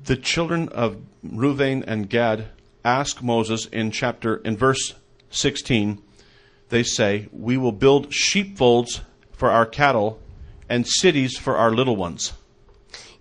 The 0.05 0.17
children 0.17 0.69
of 0.69 0.97
Reuven 1.25 1.83
and 1.87 2.09
Gad 2.09 2.49
ask 2.85 3.23
Moses 3.23 3.67
in 3.67 3.91
chapter 3.91 4.37
in 4.37 4.57
verse 4.57 4.95
16. 5.31 5.99
They 6.69 6.83
say, 6.83 7.29
"We 7.33 7.57
will 7.57 7.73
build 7.73 8.13
sheepfolds 8.13 9.01
for 9.33 9.51
our 9.51 9.67
cattle 9.67 10.19
and 10.69 10.87
cities 10.87 11.37
for 11.37 11.57
our 11.57 11.73
little 11.73 11.97
ones." 11.97 12.33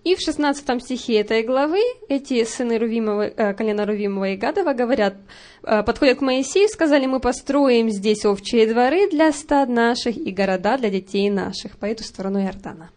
И 0.06 0.14
в 0.14 0.20
16 0.20 0.80
стихе 0.80 1.20
этой 1.20 1.42
главы 1.42 1.80
эти 2.08 2.44
сыны 2.44 2.78
Рувимова, 2.78 3.22
э, 3.22 3.54
колена 3.54 3.84
Рувимова 3.84 4.28
и 4.28 4.36
Гадова 4.36 4.72
говорят, 4.72 5.16
э, 5.64 5.82
подходят 5.82 6.18
к 6.18 6.22
Моисею 6.22 6.66
и 6.66 6.68
сказали, 6.68 7.06
мы 7.06 7.18
построим 7.18 7.90
здесь 7.90 8.24
овчие 8.24 8.68
дворы 8.68 9.10
для 9.10 9.32
стад 9.32 9.68
наших 9.68 10.16
и 10.16 10.30
города 10.30 10.78
для 10.78 10.90
детей 10.90 11.28
наших 11.28 11.76
по 11.76 11.86
эту 11.86 12.04
сторону 12.04 12.38
Иордана. 12.38 12.90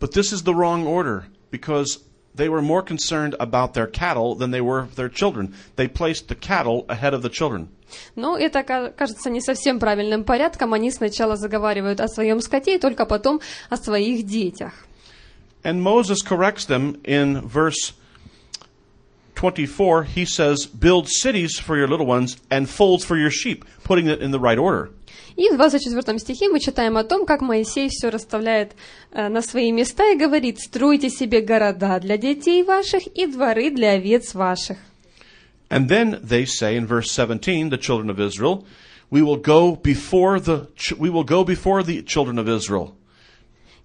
But 0.00 0.14
this 0.14 0.32
is 0.32 0.44
the 0.44 0.54
wrong 0.54 0.86
order 0.86 1.24
because 1.50 2.00
they 2.34 2.48
were 2.48 2.62
more 2.62 2.82
concerned 2.82 3.34
about 3.40 3.74
their 3.74 3.86
cattle 3.86 4.34
than 4.34 4.50
they 4.50 4.60
were 4.60 4.80
of 4.80 4.94
their 4.96 5.08
children. 5.08 5.54
They 5.76 5.88
placed 5.88 6.28
the 6.28 6.34
cattle 6.34 6.84
ahead 6.88 7.14
of 7.14 7.22
the 7.22 7.30
children. 7.30 7.68
Но 8.14 8.36
это 8.36 8.62
ка- 8.62 8.92
кажется 8.96 9.30
не 9.30 9.40
совсем 9.40 9.78
правильным 9.78 10.24
порядком. 10.24 10.74
Они 10.74 10.90
сначала 10.90 11.36
заговаривают 11.36 12.00
о 12.00 12.08
своем 12.08 12.40
скоте, 12.40 12.76
и 12.76 12.78
только 12.78 13.06
потом 13.06 13.40
о 13.70 13.76
своих 13.76 14.26
детях. 14.26 14.72
And 15.62 15.82
Moses 15.82 16.22
corrects 16.22 16.66
them 16.66 17.00
in 17.04 17.40
verse 17.40 17.94
24. 19.34 20.04
He 20.04 20.24
says, 20.24 20.66
Build 20.66 21.08
cities 21.08 21.58
for 21.58 21.76
your 21.76 21.88
little 21.88 22.06
ones 22.06 22.36
and 22.50 22.68
folds 22.68 23.04
for 23.04 23.16
your 23.16 23.30
sheep, 23.30 23.64
putting 23.84 24.06
it 24.06 24.20
in 24.20 24.30
the 24.30 24.40
right 24.40 24.58
order. 24.58 24.90
И 25.35 25.49
в 25.49 25.55
24 25.55 26.19
стихе 26.19 26.49
мы 26.49 26.59
читаем 26.59 26.97
о 26.97 27.03
том, 27.03 27.25
как 27.25 27.41
Моисей 27.41 27.89
все 27.89 28.09
расставляет 28.09 28.73
э, 29.11 29.29
на 29.29 29.41
свои 29.41 29.71
места 29.71 30.11
и 30.11 30.17
говорит, 30.17 30.59
стройте 30.59 31.09
себе 31.09 31.41
города 31.41 31.99
для 31.99 32.17
детей 32.17 32.63
ваших 32.63 33.07
и 33.07 33.25
дворы 33.25 33.69
для 33.69 33.91
овец 33.91 34.33
ваших. 34.33 34.77
And 35.69 35.87
then 35.87 36.19
they 36.21 36.45
say 36.45 36.75
in 36.75 36.85
verse 36.85 37.11
17, 37.11 37.69
the 37.69 37.77
children 37.77 38.09
of 38.09 38.19
Israel, 38.19 38.65
we 39.09 39.21
will 39.21 39.37
go 39.37 39.75
before 39.75 40.39
the 40.39 40.67
we 40.97 41.09
will 41.09 41.23
go 41.23 41.45
before 41.45 41.81
the 41.81 42.01
children 42.03 42.37
of 42.37 42.49
Israel. 42.49 42.93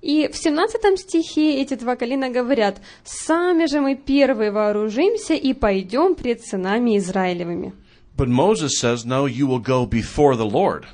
И 0.03 0.29
в 0.29 0.37
17 0.37 0.99
стихе 0.99 1.61
эти 1.61 1.75
два 1.75 1.97
колена 1.97 2.29
говорят, 2.31 2.81
«Сами 3.05 3.67
же 3.67 3.81
мы 3.81 3.97
первые 3.97 4.51
вооружимся 4.51 5.35
и 5.35 5.53
пойдем 5.53 6.15
пред 6.15 6.45
сынами 6.45 6.99
Израилевыми». 6.99 7.73
But 8.17 8.29
Moses 8.29 8.79
says, 8.81 9.05
no, 9.05 9.27
you 9.27 9.47
will 9.47 9.59
go 9.59 9.85
before 9.85 10.37
the 10.37 10.47
Lord. 10.47 10.87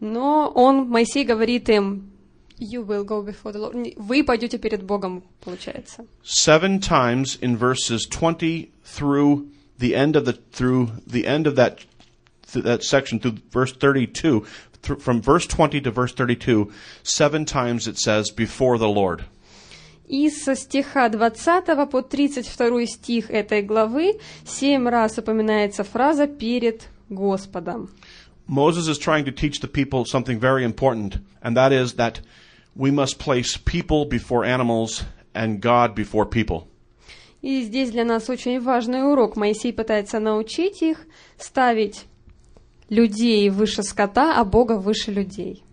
Но 0.00 0.50
он, 0.54 0.88
Моисей 0.88 1.24
говорит 1.24 1.68
им, 1.68 2.10
«You 2.58 2.84
will 2.84 3.04
go 3.04 3.22
before 3.22 3.52
the 3.52 3.58
Lord». 3.58 3.94
Вы 3.96 4.24
пойдете 4.24 4.58
перед 4.58 4.82
Богом, 4.82 5.22
получается. 5.40 6.06
Seven 6.22 6.80
times 6.80 7.38
in 7.40 7.56
verses 7.56 8.06
20 8.10 8.70
through 8.84 9.48
the 9.78 9.94
end 9.94 10.16
of 10.16 10.24
the 10.24 10.38
through 10.52 10.90
the 11.06 11.26
end 11.26 11.46
of 11.46 11.56
that 11.56 11.78
th- 12.52 12.64
that 12.64 12.82
section 12.82 13.18
through 13.18 13.38
verse 13.50 13.72
32 13.72 14.44
thr- 14.82 14.96
from 14.96 15.22
verse 15.22 15.46
20 15.46 15.80
to 15.80 15.90
verse 15.90 16.12
32 16.12 16.70
seven 17.02 17.44
times 17.44 17.86
it 17.86 17.98
says 17.98 18.30
before 18.30 18.78
the 18.78 18.88
Lord. 18.88 19.24
И 20.06 20.28
со 20.28 20.56
стиха 20.56 21.08
20 21.08 21.88
по 21.88 22.02
32 22.02 22.86
стих 22.86 23.30
этой 23.30 23.62
главы 23.62 24.18
семь 24.44 24.88
раз 24.88 25.18
упоминается 25.18 25.84
фраза 25.84 26.26
«перед 26.26 26.88
Господом». 27.08 27.90
Moses 28.49 28.87
is 28.87 28.97
trying 28.97 29.25
to 29.25 29.31
teach 29.31 29.59
the 29.59 29.67
people 29.67 30.05
something 30.05 30.39
very 30.39 30.63
important, 30.63 31.17
and 31.41 31.57
that 31.57 31.71
is 31.71 31.93
that 31.95 32.21
we 32.75 32.91
must 32.91 33.17
place 33.17 33.57
people 33.57 34.05
before 34.05 34.45
animals 34.45 35.03
and 35.33 35.61
God 35.61 35.95
before 35.95 36.25
people. 36.25 36.67
И 37.41 37.61
здесь 37.61 37.91
для 37.91 38.03
нас 38.05 38.29
очень 38.29 38.59
важный 38.59 39.03
урок. 39.03 39.35
Моисей 39.35 39.71
пытается 39.71 40.19
научить 40.19 40.81
их 40.81 41.05
ставить 41.37 42.05
людей 42.89 43.49
выше 43.49 43.83
скота, 43.83 44.39
а 44.39 44.43
Бога 44.43 44.77
выше 44.77 45.11
людей. 45.11 45.63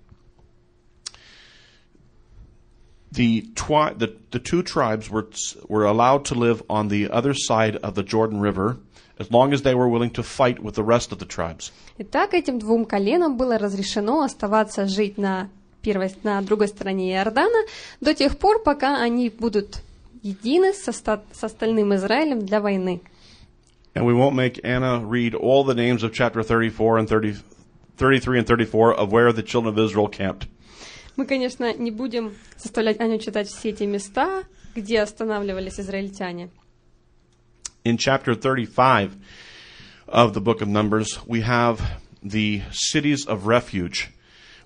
The, 3.11 3.43
twi- 3.55 3.95
the, 3.99 4.17
the 4.31 4.39
two 4.39 4.63
tribes 4.63 5.11
were, 5.11 5.29
were 5.69 5.85
allowed 5.85 6.25
to 6.27 6.35
live 6.35 6.63
on 6.71 6.89
the 6.89 7.11
other 7.11 7.35
side 7.35 7.77
of 7.77 7.95
the 7.95 8.03
Jordan 8.03 8.41
River 8.41 8.79
as 9.20 9.32
long 9.32 9.54
as 9.54 9.62
they 9.64 9.74
were 9.74 9.90
willing 9.90 10.12
to 10.12 10.24
fight 10.24 10.60
with 10.60 10.76
the 10.76 10.84
rest 10.84 11.12
of 11.12 11.20
the 11.20 11.26
tribes. 11.26 11.72
Итак, 11.98 12.34
этим 12.34 12.60
двум 12.60 12.86
коленам 12.86 13.38
было 13.38 13.58
разрешено 13.58 14.22
оставаться 14.22 14.88
жить 14.88 15.18
на, 15.18 15.50
первой, 15.82 16.12
на 16.24 16.42
другой 16.42 16.68
стороне 16.68 17.14
Иордана 17.14 17.66
до 18.02 18.14
тех 18.14 18.38
пор, 18.38 18.62
пока 18.64 19.02
они 19.02 19.30
будут 19.30 19.82
едины 20.22 20.74
со, 20.74 20.92
с 20.92 21.44
остальным 21.44 21.96
Израилем 21.96 22.46
для 22.46 22.62
войны. 22.62 23.02
And 23.96 24.06
we 24.06 24.14
won't 24.14 24.36
make 24.36 24.60
Anna 24.64 25.00
read 25.04 25.34
all 25.34 25.64
the 25.64 25.74
names 25.74 26.04
of 26.04 26.14
chapter 26.14 26.44
34 26.44 27.00
and 27.00 27.10
30, 27.10 27.38
33 27.98 28.40
and 28.40 28.48
34 28.48 28.94
of 28.94 29.12
where 29.12 29.34
the 29.34 29.42
children 29.42 29.74
of 29.74 29.80
Israel 29.80 30.08
camped. 30.08 30.48
Мы, 31.16 31.26
конечно, 31.26 31.74
не 31.74 31.90
будем 31.90 32.36
заставлять 32.58 33.00
Аню 33.00 33.18
читать 33.18 33.48
все 33.48 33.70
эти 33.70 33.84
места, 33.84 34.44
где 34.76 35.02
останавливались 35.02 35.80
израильтяне. 35.80 36.52
In 37.87 37.97
chapter 37.97 38.35
35 38.35 39.17
of 40.09 40.35
the 40.35 40.41
book 40.41 40.61
of 40.61 40.69
Numbers, 40.69 41.19
we 41.27 41.41
have 41.41 41.81
the 42.23 42.63
cities 42.71 43.27
of 43.27 43.47
refuge, 43.47 44.11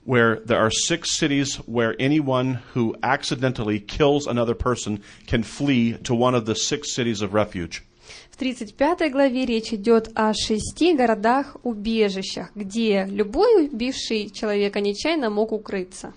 where 0.05 0.41
there 0.41 0.59
are 0.59 0.71
six 0.71 1.17
cities 1.17 1.57
where 1.67 1.97
anyone 1.99 2.61
who 2.75 2.95
accidentally 3.03 3.81
kills 3.81 4.27
another 4.27 4.55
person 4.55 5.03
can 5.27 5.43
flee 5.43 5.97
to 6.05 6.15
one 6.15 6.35
of 6.35 6.47
the 6.47 6.55
six 6.55 6.95
cities 6.95 7.23
of 7.23 7.33
refuge. 7.33 7.83
В 8.31 8.37
35 8.37 9.11
главе 9.11 9.47
речь 9.47 9.73
идет 9.73 10.11
о 10.15 10.33
шести 10.35 10.95
городах-убежищах, 10.95 12.51
где 12.55 13.07
любой 13.07 13.67
убивший 13.67 14.31
человека 14.31 14.81
нечаянно 14.81 15.31
мог 15.31 15.53
укрыться. 15.53 16.13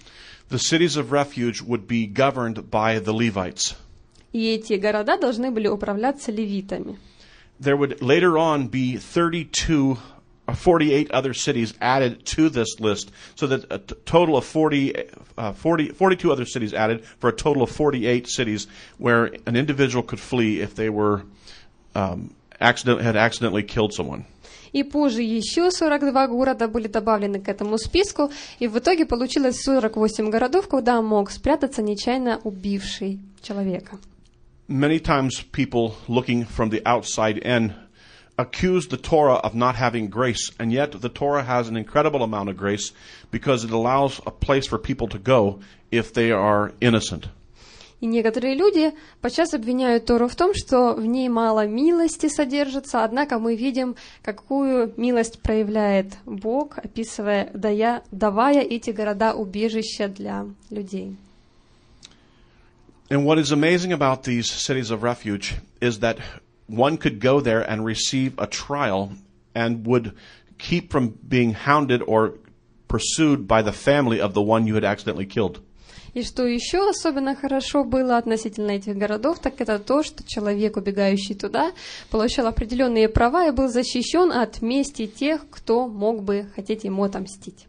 The 0.49 0.59
cities 0.59 0.97
of 0.97 1.11
refuge 1.11 1.61
would 1.61 1.87
be 1.87 2.05
governed 2.05 2.69
by 2.69 2.99
the 2.99 3.13
Levites. 3.13 3.75
И 4.34 4.52
эти 4.52 4.72
города 4.72 5.16
должны 5.16 5.52
были 5.52 5.68
управляться 5.68 6.32
левитами. 6.32 6.98
There 7.60 7.76
would 7.76 8.02
later 8.02 8.36
on 8.36 8.66
be 8.66 8.96
32 8.96 9.96
or 10.48 10.54
48 10.54 11.08
other 11.12 11.32
cities 11.32 11.72
added 11.80 12.26
to 12.34 12.50
this 12.50 12.80
list, 12.80 13.12
so 13.36 13.46
that 13.46 13.64
a 13.70 13.78
total 13.78 14.36
of 14.36 14.44
40, 14.44 14.92
uh, 15.38 15.52
40, 15.52 15.90
42 15.90 16.32
other 16.32 16.44
cities 16.44 16.74
added 16.74 17.04
for 17.20 17.28
a 17.28 17.32
total 17.32 17.62
of 17.62 17.70
48 17.70 18.28
cities 18.28 18.66
where 18.98 19.30
an 19.46 19.54
individual 19.54 20.02
could 20.02 20.18
flee 20.18 20.60
if 20.60 20.74
they 20.74 20.90
were 20.90 21.22
um, 21.94 22.34
accident, 22.60 23.02
had 23.02 23.16
accidentally 23.16 23.62
killed 23.62 23.94
someone. 23.94 24.24
И 24.72 24.82
позже 24.82 25.22
еще 25.22 25.70
42 25.70 26.26
города 26.26 26.66
были 26.66 26.88
добавлены 26.88 27.38
к 27.38 27.48
этому 27.48 27.78
списку, 27.78 28.32
и 28.58 28.66
в 28.66 28.76
итоге 28.76 29.06
получилось 29.06 29.62
48 29.62 30.28
городов, 30.28 30.66
куда 30.66 31.00
мог 31.00 31.30
спрятаться 31.30 31.82
нечаянно 31.82 32.40
убивший 32.42 33.20
человека. 33.40 34.00
Many 34.67 34.99
times 34.99 35.41
people 35.41 35.95
looking 36.07 36.45
from 36.45 36.69
the 36.69 36.81
outside 36.85 37.37
in 37.37 37.73
accuse 38.39 38.87
the 38.87 38.97
Torah 38.97 39.35
of 39.35 39.53
not 39.53 39.75
having 39.75 40.09
grace, 40.09 40.51
and 40.57 40.71
yet 40.71 41.01
the 41.01 41.09
Torah 41.09 41.43
has 41.43 41.67
an 41.67 41.75
incredible 41.75 42.23
amount 42.23 42.49
of 42.49 42.55
grace 42.55 42.93
because 43.31 43.65
it 43.65 43.71
allows 43.71 44.21
a 44.25 44.31
place 44.31 44.65
for 44.65 44.77
people 44.77 45.07
to 45.09 45.19
go 45.19 45.59
if 45.91 46.13
they 46.13 46.31
are 46.31 46.71
innocent. 46.79 47.27
И 48.01 48.05
некоторые 48.05 48.55
люди 48.55 48.93
подчас 49.19 49.53
обвиняют 49.53 50.05
Тору 50.05 50.29
в 50.29 50.35
том, 50.35 50.53
что 50.53 50.93
в 50.93 51.05
ней 51.05 51.27
мало 51.27 51.67
милости 51.67 52.29
содержится, 52.29 53.03
однако 53.03 53.39
мы 53.39 53.57
видим, 53.57 53.97
какую 54.21 54.93
милость 54.95 55.41
проявляет 55.41 56.17
Бог, 56.25 56.77
описывая, 56.77 57.51
дая, 57.53 58.03
давая 58.11 58.61
эти 58.61 58.91
города 58.91 59.33
убежища 59.33 60.07
для 60.07 60.45
людей. 60.69 61.17
And 63.09 63.25
what 63.25 63.39
is 63.39 63.51
amazing 63.51 63.91
about 63.91 64.23
these 64.23 64.49
cities 64.49 64.91
of 64.91 65.01
refuge 65.01 65.55
is 65.81 65.99
that 65.99 66.19
one 66.67 66.97
could 66.97 67.19
go 67.19 67.41
there 67.41 67.61
and 67.61 67.83
receive 67.83 68.37
a 68.37 68.45
trial 68.45 69.13
and 69.55 69.85
would 69.87 70.15
keep 70.59 70.91
from 70.91 71.17
being 71.27 71.53
hounded 71.53 72.03
or 72.05 72.35
pursued 72.87 73.47
by 73.47 73.61
the 73.61 73.71
family 73.71 74.21
of 74.21 74.33
the 74.33 74.41
one 74.41 74.67
you 74.67 74.75
had 74.75 74.83
accidentally 74.83 75.25
killed. 75.25 75.61
И 76.13 76.23
что 76.23 76.45
еще 76.45 76.89
особенно 76.89 77.35
хорошо 77.35 77.83
было 77.83 78.17
относительно 78.17 78.71
этих 78.71 78.97
городов, 78.97 79.39
так 79.39 79.61
это 79.61 79.77
то, 79.77 80.01
что 80.01 80.23
человек, 80.23 80.75
убегающий 80.75 81.35
туда, 81.35 81.71
получал 82.09 82.47
определенные 82.47 83.07
права 83.07 83.47
и 83.47 83.51
был 83.51 83.67
защищен 83.67 84.31
от 84.31 84.61
мести 84.61 85.05
тех, 85.05 85.47
кто 85.49 85.87
мог 85.87 86.23
бы 86.23 86.47
хотеть 86.55 86.83
ему 86.83 87.03
отомстить. 87.03 87.67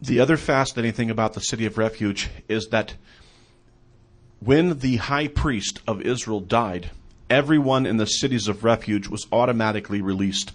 The 0.00 0.18
other 0.18 0.36
fascinating 0.36 0.94
thing 0.94 1.10
about 1.10 1.34
the 1.34 1.40
city 1.40 1.66
of 1.66 1.76
refuge 1.76 2.28
is 2.48 2.68
that 2.70 2.94
when 4.40 4.78
the 4.78 4.96
high 4.96 5.28
priest 5.28 5.80
of 5.86 6.02
Israel 6.02 6.40
died, 6.40 6.90
everyone 7.30 7.86
in 7.86 7.96
the 7.98 8.06
cities 8.06 8.48
of 8.48 8.64
refuge 8.64 9.08
was 9.08 9.26
automatically 9.30 10.00
released. 10.02 10.52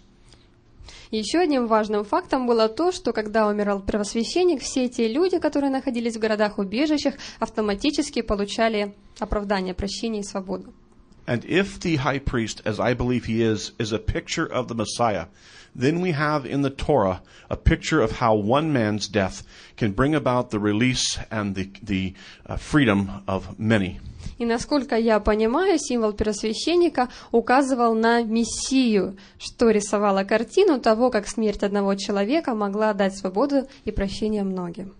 Еще 1.09 1.39
одним 1.39 1.67
важным 1.67 2.03
фактом 2.03 2.47
было 2.47 2.67
то, 2.67 2.91
что 2.91 3.13
когда 3.13 3.47
умирал 3.47 3.79
первосвященник, 3.79 4.61
все 4.61 4.85
эти 4.85 5.01
люди, 5.01 5.39
которые 5.39 5.69
находились 5.69 6.17
в 6.17 6.19
городах-убежищах, 6.19 7.13
автоматически 7.39 8.21
получали 8.21 8.93
оправдание, 9.17 9.73
прощение 9.73 10.21
и 10.21 10.25
свободу. 10.25 10.73
And 11.25 11.45
if 11.45 11.79
the 11.79 11.97
high 11.97 12.19
priest, 12.19 12.61
as 12.65 12.79
I 12.79 12.93
believe 12.93 13.25
he 13.25 13.41
is, 13.41 13.73
is 13.77 13.93
a 13.93 13.99
picture 13.99 14.45
of 14.45 14.67
the 14.67 14.75
Messiah, 14.75 15.27
then 15.75 16.01
we 16.01 16.11
have 16.11 16.45
in 16.45 16.61
the 16.61 16.69
Torah 16.69 17.21
a 17.49 17.55
picture 17.55 18.01
of 18.01 18.13
how 18.13 18.35
one 18.35 18.73
man's 18.73 19.07
death 19.07 19.43
can 19.77 19.91
bring 19.91 20.15
about 20.15 20.49
the 20.49 20.59
release 20.59 21.19
and 21.29 21.55
the, 21.55 21.69
the 21.83 22.13
uh, 22.45 22.57
freedom 22.57 23.23
of 23.27 23.59
many. 23.59 23.99
И 24.39 24.45
насколько 24.45 24.95
я 24.95 25.19
понимаю, 25.19 25.79
символ 25.79 26.13
первосвященника 26.13 27.09
указывал 27.31 27.95
на 27.95 28.21
Мессию, 28.21 29.17
что 29.39 29.71
рисовало 29.71 30.23
картину 30.23 30.79
того, 30.79 31.09
как 31.09 31.27
смерть 31.27 31.63
одного 31.63 31.95
человека 31.95 32.53
могла 32.53 32.93
дать 32.93 33.17
свободу 33.17 33.67
и 33.83 33.91
прощение 33.91 34.43
многим. 34.43 34.93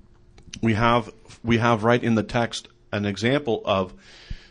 We 0.61 0.73
have, 0.73 1.13
we 1.43 1.59
have 1.59 1.83
right 1.83 2.01
in 2.01 2.15
the 2.15 2.23
text 2.23 2.69
an 2.91 3.05
example 3.05 3.61
of 3.63 3.93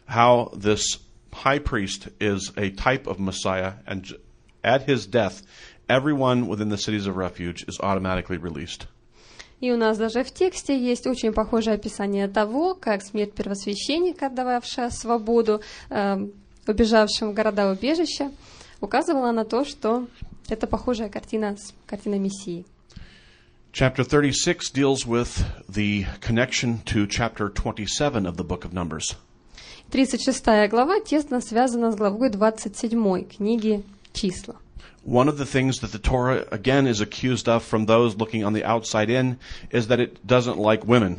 how 0.07 0.53
this 0.55 0.99
high 1.33 1.59
priest 1.59 2.09
is 2.21 2.53
a 2.57 2.71
type 2.71 3.07
of 3.07 3.19
Messiah, 3.19 3.75
and 3.87 4.05
j- 4.05 4.17
at 4.63 4.89
his 4.89 5.07
death, 5.07 5.43
everyone 5.92 6.48
within 6.48 6.70
the 6.70 6.78
cities 6.78 7.06
of 7.08 7.18
refuge 7.18 7.64
is 7.68 7.78
automatically 7.80 8.38
released. 8.38 8.88
И 9.60 9.72
у 9.72 9.78
нас 9.78 9.98
даже 9.98 10.24
в 10.24 10.32
тексте 10.32 10.76
есть 10.76 11.06
очень 11.06 11.34
похожее 11.34 11.76
описание 11.76 12.28
того, 12.28 12.74
как 12.74 13.04
смерть 13.04 13.34
первосвященника, 13.34 14.30
дававшая 14.30 14.90
свободу 14.90 15.62
э, 15.92 16.28
убежавшим 16.68 17.32
в 17.32 17.34
города-убежища, 17.36 18.32
указывала 18.80 19.32
на 19.32 19.46
то, 19.46 19.64
что 19.64 20.08
это 20.50 20.66
похожая 20.66 21.10
картина 21.10 21.58
с 21.58 21.76
картиной 21.86 22.18
Мессии. 22.18 22.66
Chapter 23.72 24.04
36 24.04 24.74
deals 24.74 25.06
with 25.06 25.46
the 25.70 26.06
connection 26.20 26.80
to 26.86 27.08
chapter 27.08 27.48
27 27.48 28.26
of 28.26 28.36
the 28.36 28.44
book 28.44 28.66
of 28.66 28.74
Numbers. 28.74 29.16
36 29.92 30.70
глава 30.70 31.00
тесно 31.02 31.40
связана 31.40 31.92
с 31.92 31.96
главой 31.96 32.30
27 32.30 33.26
книги 33.26 33.84
«Числа». 34.12 34.56
One 35.05 35.29
of 35.29 35.39
the 35.39 35.47
things 35.47 35.79
that 35.81 35.93
the 35.93 35.99
Torah 35.99 36.47
again 36.51 36.87
is 36.87 37.01
accused 37.01 37.49
of 37.49 37.63
from 37.63 37.87
those 37.87 38.17
looking 38.17 38.45
on 38.45 38.53
the 38.55 38.65
outside 38.65 39.09
in 39.09 39.39
is 39.71 39.87
that 39.87 40.01
it 40.01 40.27
doesn't 40.27 40.59
like 40.59 40.85
women. 40.85 41.19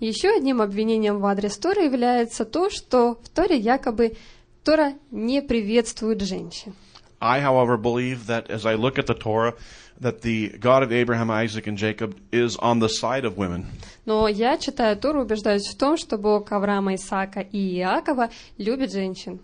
Еще 0.00 0.36
одним 0.36 0.60
обвинением 0.60 1.18
в 1.18 1.26
адрес 1.26 1.56
Торы 1.58 1.84
является 1.84 2.44
то, 2.44 2.70
что 2.70 3.18
в 3.22 3.28
Торе 3.30 3.56
якобы 3.56 4.16
Тора 4.64 4.94
не 5.10 5.42
приветствует 5.42 6.20
женщин. 6.22 6.74
I, 7.20 7.40
however, 7.40 7.76
believe 7.76 8.26
that 8.26 8.48
as 8.48 8.64
I 8.64 8.74
look 8.74 8.98
at 8.98 9.06
the 9.06 9.14
Torah, 9.14 9.54
that 10.00 10.20
the 10.20 10.50
God 10.60 10.84
of 10.84 10.92
Abraham, 10.92 11.30
Isaac, 11.30 11.66
and 11.66 11.76
Jacob 11.76 12.16
is 12.30 12.56
on 12.58 12.78
the 12.78 12.88
side 12.88 13.24
of 13.24 13.36
women. 13.36 13.66
Но 14.04 14.28
я, 14.28 14.56
читая 14.56 14.94
Тору, 14.94 15.22
убеждаюсь 15.22 15.66
в 15.66 15.76
том, 15.76 15.96
что 15.96 16.16
Бог 16.16 16.52
Авраама, 16.52 16.94
Исаака 16.94 17.40
и 17.40 17.78
Иакова 17.78 18.30
любит 18.56 18.92
женщин. 18.92 19.40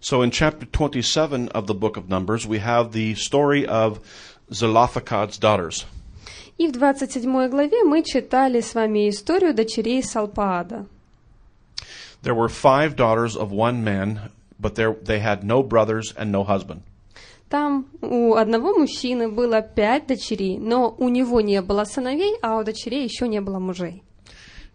So 0.00 0.22
in 0.22 0.30
chapter 0.30 0.66
27 0.66 1.48
of 1.48 1.66
the 1.66 1.74
book 1.74 1.96
of 1.96 2.08
Numbers, 2.08 2.46
we 2.46 2.58
have 2.58 2.92
the 2.92 3.14
story 3.14 3.66
of 3.66 4.00
Zelophehad's 4.52 5.38
daughters. 5.38 5.84
И 6.58 6.68
в 6.68 6.72
27 6.72 7.48
главе 7.50 7.84
мы 7.84 8.02
читали 8.02 8.60
с 8.60 8.74
вами 8.74 9.10
историю 9.10 9.52
дочерей 9.54 10.02
Салпаада. 10.02 10.86
There 12.22 12.34
were 12.34 12.48
five 12.48 12.96
daughters 12.96 13.36
of 13.36 13.52
one 13.52 13.84
man, 13.84 14.30
but 14.58 14.74
there, 14.74 14.94
they 15.02 15.18
had 15.18 15.44
no 15.44 15.62
brothers 15.62 16.12
and 16.16 16.32
no 16.32 16.44
husband. 16.44 16.82
Там 17.48 17.86
у 18.00 18.34
одного 18.34 18.74
мужчины 18.74 19.28
было 19.28 19.62
пять 19.62 20.06
дочерей, 20.08 20.58
но 20.58 20.94
у 20.98 21.08
него 21.08 21.40
не 21.40 21.62
было 21.62 21.84
сыновей, 21.84 22.36
а 22.42 22.58
у 22.58 22.64
дочерей 22.64 23.04
еще 23.04 23.28
не 23.28 23.40
было 23.40 23.58
мужей. 23.58 24.02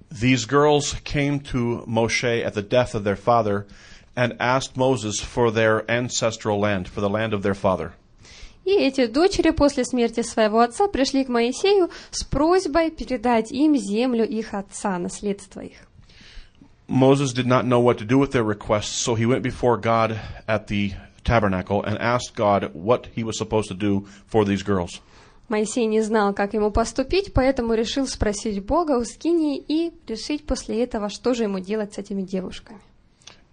These 0.10 0.46
girls 0.46 0.96
came 1.04 1.40
to 1.52 1.86
Moshe 1.86 2.44
at 2.46 2.54
the 2.54 2.62
death 2.62 2.94
of 2.94 3.04
their 3.04 3.16
father 3.16 3.66
and 4.17 4.35
asked 4.41 4.77
Moses 4.77 5.21
for 5.21 5.51
their 5.51 5.89
ancestral 5.91 6.59
land, 6.59 6.89
for 6.89 7.01
the 7.01 7.11
land 7.11 7.33
of 7.33 7.43
their 7.43 7.55
father. 7.55 7.93
И 8.65 8.73
эти 8.73 9.07
дочери 9.07 9.51
после 9.51 9.85
смерти 9.85 10.23
своего 10.23 10.61
отца 10.61 10.89
пришли 10.89 11.25
к 11.25 11.29
Моисею 11.29 11.89
с 12.11 12.25
просьбой 12.25 12.91
передать 12.91 13.53
им 13.53 13.77
землю 13.77 14.27
их 14.27 14.55
отца, 14.55 14.99
наследство 14.99 15.61
их. 15.61 15.87
Moses 16.89 17.33
did 17.33 17.47
not 17.47 17.65
know 17.65 17.81
what 17.81 17.99
to 17.99 18.05
do 18.05 18.19
with 18.19 18.33
their 18.33 18.45
requests, 18.45 18.97
so 18.97 19.15
he 19.15 19.27
went 19.27 19.43
before 19.43 19.77
God 19.77 20.19
at 20.49 20.67
the 20.69 20.93
tabernacle 21.25 21.83
and 21.83 21.99
asked 21.99 22.35
God 22.35 22.71
what 22.75 23.07
he 23.15 23.23
was 23.23 23.39
supposed 23.39 23.69
to 23.69 23.75
do 23.75 24.07
for 24.27 24.45
these 24.45 24.63
girls. 24.65 25.01
Моисей 25.49 25.87
не 25.87 26.01
знал, 26.01 26.35
как 26.35 26.55
ему 26.55 26.73
поступить, 26.73 27.33
поэтому 27.33 27.75
решил 27.75 28.09
спросить 28.09 28.65
Бога 28.65 28.99
у 28.99 29.05
Скинии 29.05 29.59
и 29.59 29.93
решить 30.09 30.45
после 30.45 30.83
этого, 30.83 31.09
что 31.09 31.35
же 31.35 31.45
ему 31.45 31.61
делать 31.61 31.95
с 31.95 31.99
этими 31.99 32.23
девушками. 32.23 32.81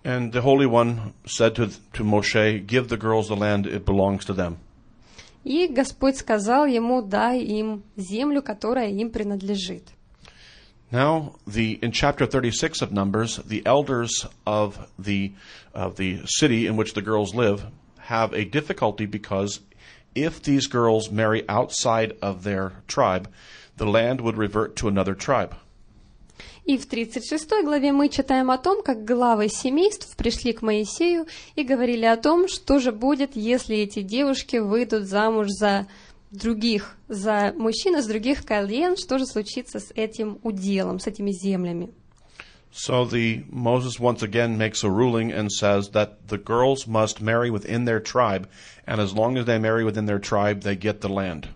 And 0.05 0.33
the 0.33 0.43
Holy 0.43 0.67
One 0.67 1.15
said 1.27 1.55
to, 1.57 1.69
to 1.93 2.05
Moshe, 2.05 2.67
Give 2.67 2.89
the 2.89 2.97
girls 2.97 3.29
the 3.29 3.37
land, 3.37 3.67
it 3.67 3.85
belongs 3.85 4.25
to 4.27 4.33
them. 4.33 4.59
И 5.45 5.69
Господь 5.69 6.17
сказал 6.17 6.67
ему, 6.67 7.03
дай 7.03 7.39
им 7.41 7.83
землю, 7.97 8.43
которая 8.43 8.91
им 8.91 9.11
принадлежит. 9.11 9.83
Now, 10.91 11.35
the, 11.47 11.79
in 11.83 11.93
chapter 11.93 12.27
36 12.27 12.81
of 12.81 12.93
Numbers, 12.93 13.37
the 13.47 13.63
elders 13.67 14.27
of 14.47 14.91
the, 14.99 15.33
of 15.75 15.97
the 15.97 16.23
city 16.25 16.67
in 16.67 16.77
which 16.77 16.95
the 16.95 17.03
girls 17.03 17.35
live 17.35 17.67
have 17.99 18.33
a 18.33 18.45
difficulty 18.45 19.05
because 19.05 19.61
if 20.15 20.43
these 20.43 20.67
girls 20.67 21.11
marry 21.11 21.47
outside 21.49 22.17
of 22.23 22.43
their 22.43 22.73
tribe, 22.87 23.31
the 23.77 23.87
land 23.87 24.21
would 24.23 24.37
revert 24.37 24.77
to 24.77 24.89
another 24.89 25.15
tribe. 25.15 25.55
И 26.66 26.78
в 26.78 26.86
36 26.86 27.50
главе 27.64 27.92
мы 27.92 28.08
читаем 28.08 28.50
о 28.50 28.58
том, 28.58 28.84
как 28.84 29.04
главы 29.04 29.50
семейств 29.50 30.16
пришли 30.16 30.54
к 30.54 30.62
Моисею 30.62 31.26
и 31.56 31.64
говорили 31.64 32.06
о 32.06 32.16
том, 32.16 32.48
что 32.48 32.80
же 32.80 32.94
будет, 32.94 33.36
если 33.36 33.78
эти 33.78 34.02
девушки 34.02 34.58
выйдут 34.58 35.04
замуж 35.04 35.48
за 35.50 35.88
других, 36.32 36.96
за 37.10 37.54
мужчин 37.58 37.98
из 37.98 38.08
других 38.08 38.46
колен, 38.46 38.96
что 38.96 39.18
же 39.20 39.26
случится 39.26 39.80
с 39.80 39.92
этим 39.94 40.40
уделом, 40.42 41.00
с 41.00 41.08
этими 41.08 41.32
землями. 41.32 41.90
So 42.72 43.06
the 43.06 43.44
Moses 43.52 44.00
once 44.00 44.24
again 44.24 44.58
makes 44.58 44.84
a 44.84 44.90
ruling 44.90 45.32
and 45.32 45.52
says 45.52 45.90
that 45.90 46.28
the 46.30 46.40
girls 46.40 46.88
must 46.88 47.22
marry 47.22 47.52
within 47.52 47.86
their 47.86 48.00
tribe, 48.00 48.48
and 48.88 49.00
as 49.00 49.14
long 49.14 49.38
as 49.38 49.46
they 49.46 49.60
marry 49.60 49.84
within 49.84 50.08
their 50.08 50.18
tribe, 50.18 50.62
they 50.62 50.76
get 50.76 51.02
the 51.02 51.10
land. 51.10 51.50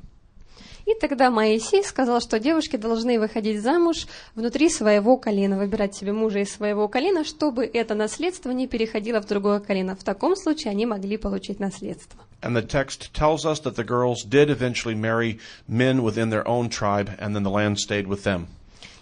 И 0.87 0.95
тогда 0.95 1.29
Моисей 1.29 1.83
сказал, 1.83 2.21
что 2.21 2.39
девушки 2.39 2.77
должны 2.77 3.19
выходить 3.19 3.61
замуж 3.61 4.07
внутри 4.35 4.69
своего 4.69 5.17
колена, 5.17 5.57
выбирать 5.57 5.93
себе 5.93 6.13
мужа 6.13 6.39
из 6.39 6.53
своего 6.53 6.87
колена, 6.87 7.25
чтобы 7.25 7.65
это 7.65 7.93
наследство 7.93 8.51
не 8.51 8.67
переходило 8.67 9.21
в 9.21 9.27
другое 9.27 9.59
колено. 9.59 9.97
В 9.97 10.05
таком 10.05 10.37
случае 10.37 10.71
они 10.71 10.85
могли 10.85 11.17
получить 11.17 11.59
наследство. 11.59 12.21
And 12.41 12.55
the 12.55 12.65
text 12.65 13.11
tells 13.13 13.45
us 13.45 13.59
that 13.63 13.75
the 13.75 13.83
girls 13.83 14.23
did 14.23 14.49
eventually 14.49 14.95
marry 14.95 15.39
men 15.67 16.03
within 16.03 16.29
their 16.29 16.47
own 16.47 16.69
tribe, 16.69 17.09
and 17.19 17.35
then 17.35 17.43
the 17.43 17.51
land 17.51 17.77
stayed 17.79 18.07
with 18.07 18.23
them. 18.23 18.47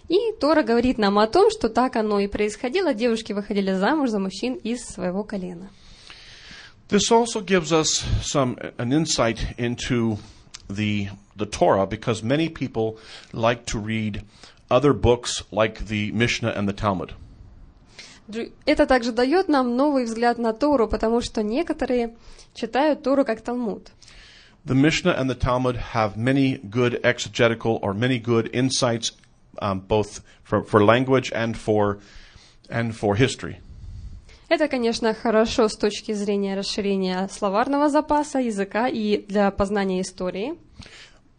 И 0.08 0.32
Тора 0.40 0.64
говорит 0.64 0.98
нам 0.98 1.20
о 1.20 1.28
том, 1.28 1.52
что 1.52 1.68
так 1.68 1.94
оно 1.94 2.18
и 2.18 2.26
происходило. 2.26 2.94
Девушки 2.94 3.32
выходили 3.32 3.72
замуж 3.72 4.10
за 4.10 4.18
мужчин 4.18 4.54
из 4.54 4.84
своего 4.84 5.22
колена. 5.22 5.70
This 6.88 7.12
also 7.12 7.40
gives 7.40 7.70
us 7.70 8.04
some 8.24 8.56
an 8.76 8.92
insight 8.92 9.54
into 9.56 10.18
the 10.69 11.09
the 11.35 11.45
Torah 11.45 11.85
because 11.85 12.23
many 12.23 12.49
people 12.49 12.97
like 13.33 13.65
to 13.67 13.79
read 13.79 14.23
other 14.69 14.93
books 14.93 15.43
like 15.51 15.87
the 15.87 16.11
Mishnah 16.11 16.49
and 16.55 16.67
the 16.67 16.73
Talmud. 16.73 17.13
Дру- 18.27 18.51
Это 18.65 18.85
также 18.85 19.11
дает 19.11 19.49
нам 19.49 19.75
новый 19.75 20.05
взгляд 20.05 20.37
на 20.37 20.53
Тору, 20.53 20.87
потому 20.87 21.21
что 21.21 21.43
некоторые 21.43 22.15
читают 22.53 23.03
Тору 23.03 23.25
как 23.25 23.41
Талмуд. 23.41 23.91
The 24.63 24.75
Mishnah 24.75 25.17
and 25.17 25.27
the 25.29 25.35
Talmud 25.35 25.75
have 25.93 26.15
many 26.15 26.57
good 26.59 26.99
exegetical 27.03 27.79
or 27.81 27.93
many 27.95 28.19
good 28.19 28.49
insights, 28.53 29.11
um, 29.59 29.79
both 29.79 30.21
for, 30.43 30.63
for 30.63 30.83
language 30.83 31.31
and 31.33 31.57
for 31.57 31.97
and 32.69 32.95
for 32.95 33.15
history. 33.15 33.59
Это, 34.48 34.68
конечно, 34.68 35.12
хорошо 35.12 35.68
с 35.68 35.76
точки 35.76 36.12
зрения 36.12 36.56
расширения 36.56 37.28
словарного 37.32 37.88
запаса, 37.88 38.38
языка 38.38 38.86
и 38.86 39.18
для 39.18 39.50
познания 39.50 40.02
истории. 40.02 40.54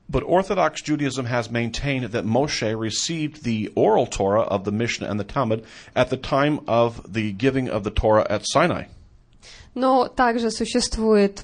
But 0.09 0.23
Orthodox 0.23 0.81
Judaism 0.81 1.25
has 1.25 1.51
maintained 1.51 2.11
that 2.11 2.25
Moshe 2.25 2.73
received 2.73 3.43
the 3.43 3.69
oral 3.75 4.05
Torah 4.05 4.43
of 4.43 4.63
the 4.63 4.71
Mishnah 4.71 5.07
and 5.07 5.19
the 5.19 5.25
Talmud 5.25 5.65
at 5.95 6.09
the 6.09 6.17
time 6.17 6.61
of 6.65 7.01
the 7.11 7.33
giving 7.33 7.69
of 7.69 7.83
the 7.83 7.91
Torah 7.91 8.25
at 8.29 8.43
Sinai. 8.45 8.85
Но 9.73 10.07
также 10.07 10.49
существует 10.49 11.43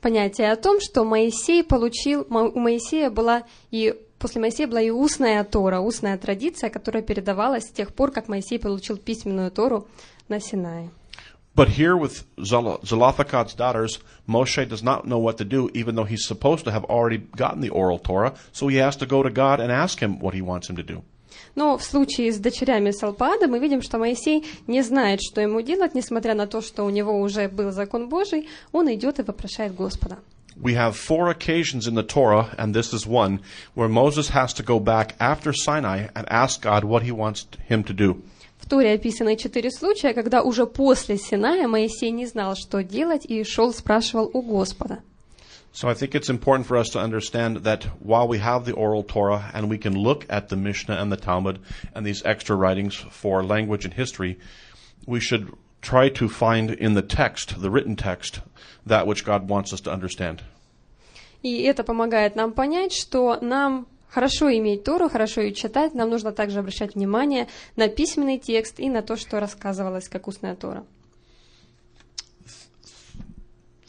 понятие 0.00 0.50
о 0.50 0.56
том, 0.56 0.80
что 0.80 1.04
Моисей 1.04 1.62
получил, 1.62 2.26
у 2.28 2.58
Моисея 2.60 3.10
была 3.10 3.44
и 3.70 3.94
после 4.22 4.40
Моисея 4.40 4.68
была 4.68 4.80
и 4.80 4.90
устная 4.90 5.42
Тора, 5.42 5.80
устная 5.80 6.16
традиция, 6.16 6.70
которая 6.70 7.02
передавалась 7.02 7.64
с 7.64 7.72
тех 7.72 7.92
пор, 7.92 8.12
как 8.12 8.28
Моисей 8.28 8.58
получил 8.58 8.96
письменную 8.96 9.50
Тору 9.50 9.88
на 10.28 10.38
Синае. 10.40 10.90
But 11.54 11.68
here 11.68 11.98
with 11.98 12.24
Zelo- 12.38 12.80
Zelophehad's 12.82 13.54
daughters, 13.54 13.98
Moshe 14.26 14.66
does 14.66 14.82
not 14.82 15.04
know 15.06 15.18
what 15.18 15.36
to 15.36 15.44
do, 15.44 15.68
even 15.74 15.96
though 15.96 16.04
he's 16.04 16.26
supposed 16.26 16.64
to 16.64 16.70
have 16.70 16.84
already 16.84 17.18
gotten 17.36 17.60
the 17.60 17.68
oral 17.68 17.98
Torah. 17.98 18.34
So 18.52 18.68
he 18.68 18.76
has 18.76 18.96
to 18.96 19.06
go 19.06 19.22
to 19.22 19.28
God 19.28 19.60
and 19.60 19.70
ask 19.70 20.00
him 20.00 20.18
what 20.18 20.32
he 20.32 20.40
wants 20.40 20.70
him 20.70 20.76
to 20.76 20.82
do. 20.82 21.02
Но 21.54 21.76
в 21.76 21.82
случае 21.82 22.32
с 22.32 22.38
дочерями 22.38 22.92
Салпада 22.92 23.48
мы 23.48 23.58
видим, 23.58 23.82
что 23.82 23.98
Моисей 23.98 24.46
не 24.66 24.82
знает, 24.82 25.20
что 25.20 25.40
ему 25.40 25.60
делать, 25.60 25.94
несмотря 25.94 26.34
на 26.34 26.46
то, 26.46 26.62
что 26.62 26.84
у 26.84 26.90
него 26.90 27.20
уже 27.20 27.48
был 27.48 27.72
закон 27.72 28.08
Божий, 28.08 28.48
он 28.70 28.90
идет 28.94 29.18
и 29.18 29.22
вопрошает 29.22 29.74
Господа. 29.74 30.18
We 30.59 30.73
have 30.73 30.97
four 30.97 31.29
occasions 31.29 31.87
in 31.87 31.93
the 31.93 32.03
Torah, 32.03 32.55
and 32.57 32.73
this 32.73 32.91
is 32.91 33.05
one, 33.05 33.41
where 33.75 33.87
Moses 33.87 34.29
has 34.29 34.53
to 34.53 34.63
go 34.63 34.79
back 34.79 35.15
after 35.19 35.53
Sinai 35.53 36.07
and 36.15 36.25
ask 36.31 36.61
God 36.61 36.83
what 36.83 37.03
he 37.03 37.11
wants 37.11 37.45
him 37.67 37.83
to 37.83 37.93
do. 37.93 38.23
В 38.57 38.65
Торе 38.67 38.93
описаны 38.93 39.37
четыре 39.37 39.69
случая, 39.69 40.13
когда 40.13 40.41
уже 40.41 40.65
после 40.65 41.17
Синая 41.17 41.67
Моисей 41.67 42.09
не 42.09 42.25
знал, 42.25 42.55
что 42.55 42.83
делать, 42.83 43.23
и 43.25 43.43
шел 43.43 43.71
спрашивал 43.71 44.31
у 44.33 44.41
Господа. 44.41 45.03
So 45.71 45.87
I 45.87 45.93
think 45.93 46.15
it's 46.15 46.29
important 46.29 46.65
for 46.65 46.75
us 46.75 46.89
to 46.89 46.99
understand 46.99 47.57
that 47.57 47.83
while 47.99 48.27
we 48.27 48.39
have 48.39 48.65
the 48.65 48.73
oral 48.73 49.03
Torah 49.03 49.51
and 49.53 49.69
we 49.69 49.77
can 49.77 49.93
look 49.93 50.25
at 50.27 50.49
the 50.49 50.55
Mishnah 50.55 50.95
and 50.95 51.11
the 51.11 51.17
Talmud 51.17 51.59
and 51.93 52.03
these 52.03 52.23
extra 52.25 52.55
writings 52.55 52.95
for 52.95 53.43
language 53.43 53.85
and 53.85 53.93
history, 53.93 54.39
we 55.05 55.19
should 55.19 55.53
try 55.81 56.09
to 56.09 56.27
find 56.27 56.71
in 56.71 56.93
the 56.93 57.01
text, 57.01 57.61
the 57.61 57.69
written 57.69 57.95
text, 57.95 58.41
that 58.85 59.07
which 59.07 59.23
God 59.23 59.49
wants 59.49 59.73
us 59.73 59.81
to 59.81 59.91
understand. 59.91 60.41
И 61.43 61.61
это 61.61 61.83
помогает 61.83 62.35
нам 62.35 62.51
понять, 62.51 62.93
что 62.93 63.37
нам 63.41 63.87
хорошо 64.09 64.49
иметь 64.57 64.83
Тору, 64.83 65.09
хорошо 65.09 65.41
ее 65.41 65.53
читать, 65.53 65.93
нам 65.93 66.09
нужно 66.09 66.31
также 66.31 66.59
обращать 66.59 66.95
внимание 66.95 67.47
на 67.75 67.87
письменный 67.87 68.39
текст 68.39 68.79
и 68.79 68.89
на 68.89 69.01
то, 69.01 69.15
что 69.15 69.39
рассказывалось 69.39 70.09
как 70.09 70.27
устная 70.27 70.55
Тора. 70.55 70.85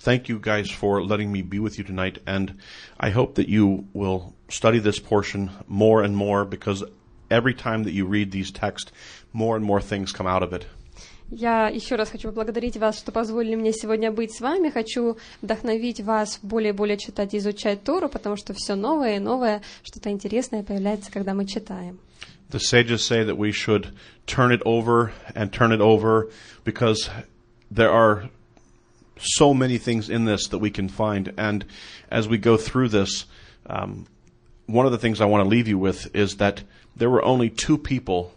Thank 0.05 0.29
you 0.29 0.39
guys 0.39 0.71
for 0.71 1.03
letting 1.03 1.33
me 1.33 1.43
be 1.43 1.59
with 1.59 1.77
you 1.77 1.85
tonight, 1.85 2.19
and 2.25 2.55
I 2.99 3.11
hope 3.11 3.35
that 3.35 3.49
you 3.49 3.85
will 3.93 4.33
study 4.49 4.79
this 4.79 4.99
portion 4.99 5.51
more 5.67 6.03
and 6.03 6.17
more 6.17 6.45
because 6.45 6.85
every 7.31 7.53
time 7.53 7.83
that 7.83 7.93
you 7.93 8.07
read 8.07 8.31
these 8.31 8.51
texts, 8.51 8.93
more 9.33 9.57
and 9.57 9.65
more 9.65 9.81
things 9.81 10.13
come 10.13 10.27
out 10.27 10.43
of 10.43 10.53
it. 10.53 10.67
Я 11.36 11.68
еще 11.68 11.96
раз 11.96 12.12
хочу 12.12 12.28
поблагодарить 12.30 12.78
вас, 12.78 13.00
что 13.00 13.12
позволили 13.12 13.56
мне 13.56 13.74
сегодня 13.74 14.12
быть 14.12 14.32
с 14.36 14.40
вами. 14.40 14.70
Хочу 14.70 15.18
вдохновить 15.42 16.00
вас 16.00 16.38
более 16.44 16.70
и 16.70 16.76
более 16.76 16.96
читать 16.98 17.34
и 17.34 17.40
изучать 17.40 17.84
Тору, 17.84 18.08
потому 18.08 18.36
что 18.36 18.54
все 18.54 18.76
новое 18.76 19.16
и 19.16 19.20
новое, 19.20 19.64
что-то 19.82 20.12
интересное 20.12 20.62
появляется, 20.62 21.12
когда 21.12 21.34
мы 21.34 21.48
читаем. 21.48 21.98
The 22.52 22.60
sages 22.60 23.00
say 23.02 23.24
that 23.24 23.36
we 23.36 23.52
should 23.52 23.96
turn 24.28 24.52
it 24.52 24.62
over 24.64 25.12
and 25.34 25.52
turn 25.52 25.72
it 25.72 25.82
over 25.82 26.30
because 26.64 27.10
there 27.72 27.90
are 27.90 28.30
so 29.18 29.56
many 29.56 29.80
things 29.80 30.12
in 30.12 30.26
this 30.26 30.48
that 30.50 30.60
we 30.60 30.70
can 30.70 30.88
find. 30.88 31.34
And 31.36 31.66
as 32.12 32.28
we 32.28 32.38
go 32.38 32.58
through 32.58 32.90
this, 32.90 33.26
um, 33.66 34.06
one 34.68 34.86
of 34.86 34.92
the 34.92 35.00
things 35.00 35.20
I 35.20 35.26
want 35.26 35.44
to 35.44 35.50
leave 35.50 35.68
you 35.68 35.80
with 35.80 36.16
is 36.16 36.36
that 36.38 36.62
there 36.96 37.10
were 37.10 37.24
only 37.24 37.50
two 37.50 37.80
people 37.80 38.34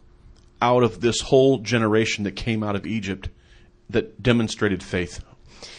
out 0.61 0.83
of 0.83 1.01
this 1.01 1.21
whole 1.21 1.59
generation 1.59 2.25
that 2.25 2.37
came 2.37 2.63
out 2.63 2.77
of 2.77 2.87
Egypt 2.87 3.29
that 3.91 4.23
demonstrated 4.23 4.83
faith. 4.83 5.21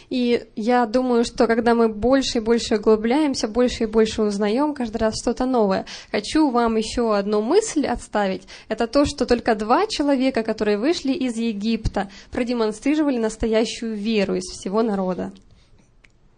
И 0.10 0.48
я 0.56 0.86
думаю, 0.86 1.26
что 1.26 1.48
когда 1.48 1.76
мы 1.76 1.90
больше 1.90 2.38
и 2.38 2.42
больше 2.42 2.76
углубляемся, 2.76 3.48
больше 3.48 3.84
и 3.84 3.88
больше 3.88 4.22
узнаем 4.22 4.74
каждый 4.74 4.98
раз 4.98 5.16
что-то 5.22 5.46
новое. 5.46 5.86
Хочу 6.12 6.50
вам 6.50 6.78
еще 6.78 7.16
одну 7.16 7.42
мысль 7.42 7.86
отставить. 7.86 8.48
Это 8.70 8.88
то, 8.88 9.06
что 9.06 9.26
только 9.26 9.54
два 9.56 9.86
человека, 9.88 10.44
которые 10.44 10.78
вышли 10.78 11.12
из 11.12 11.36
Египта, 11.36 12.10
продемонстрировали 12.32 13.18
настоящую 13.18 13.96
веру 13.96 14.36
из 14.36 14.46
всего 14.46 14.82
народа. 14.82 15.34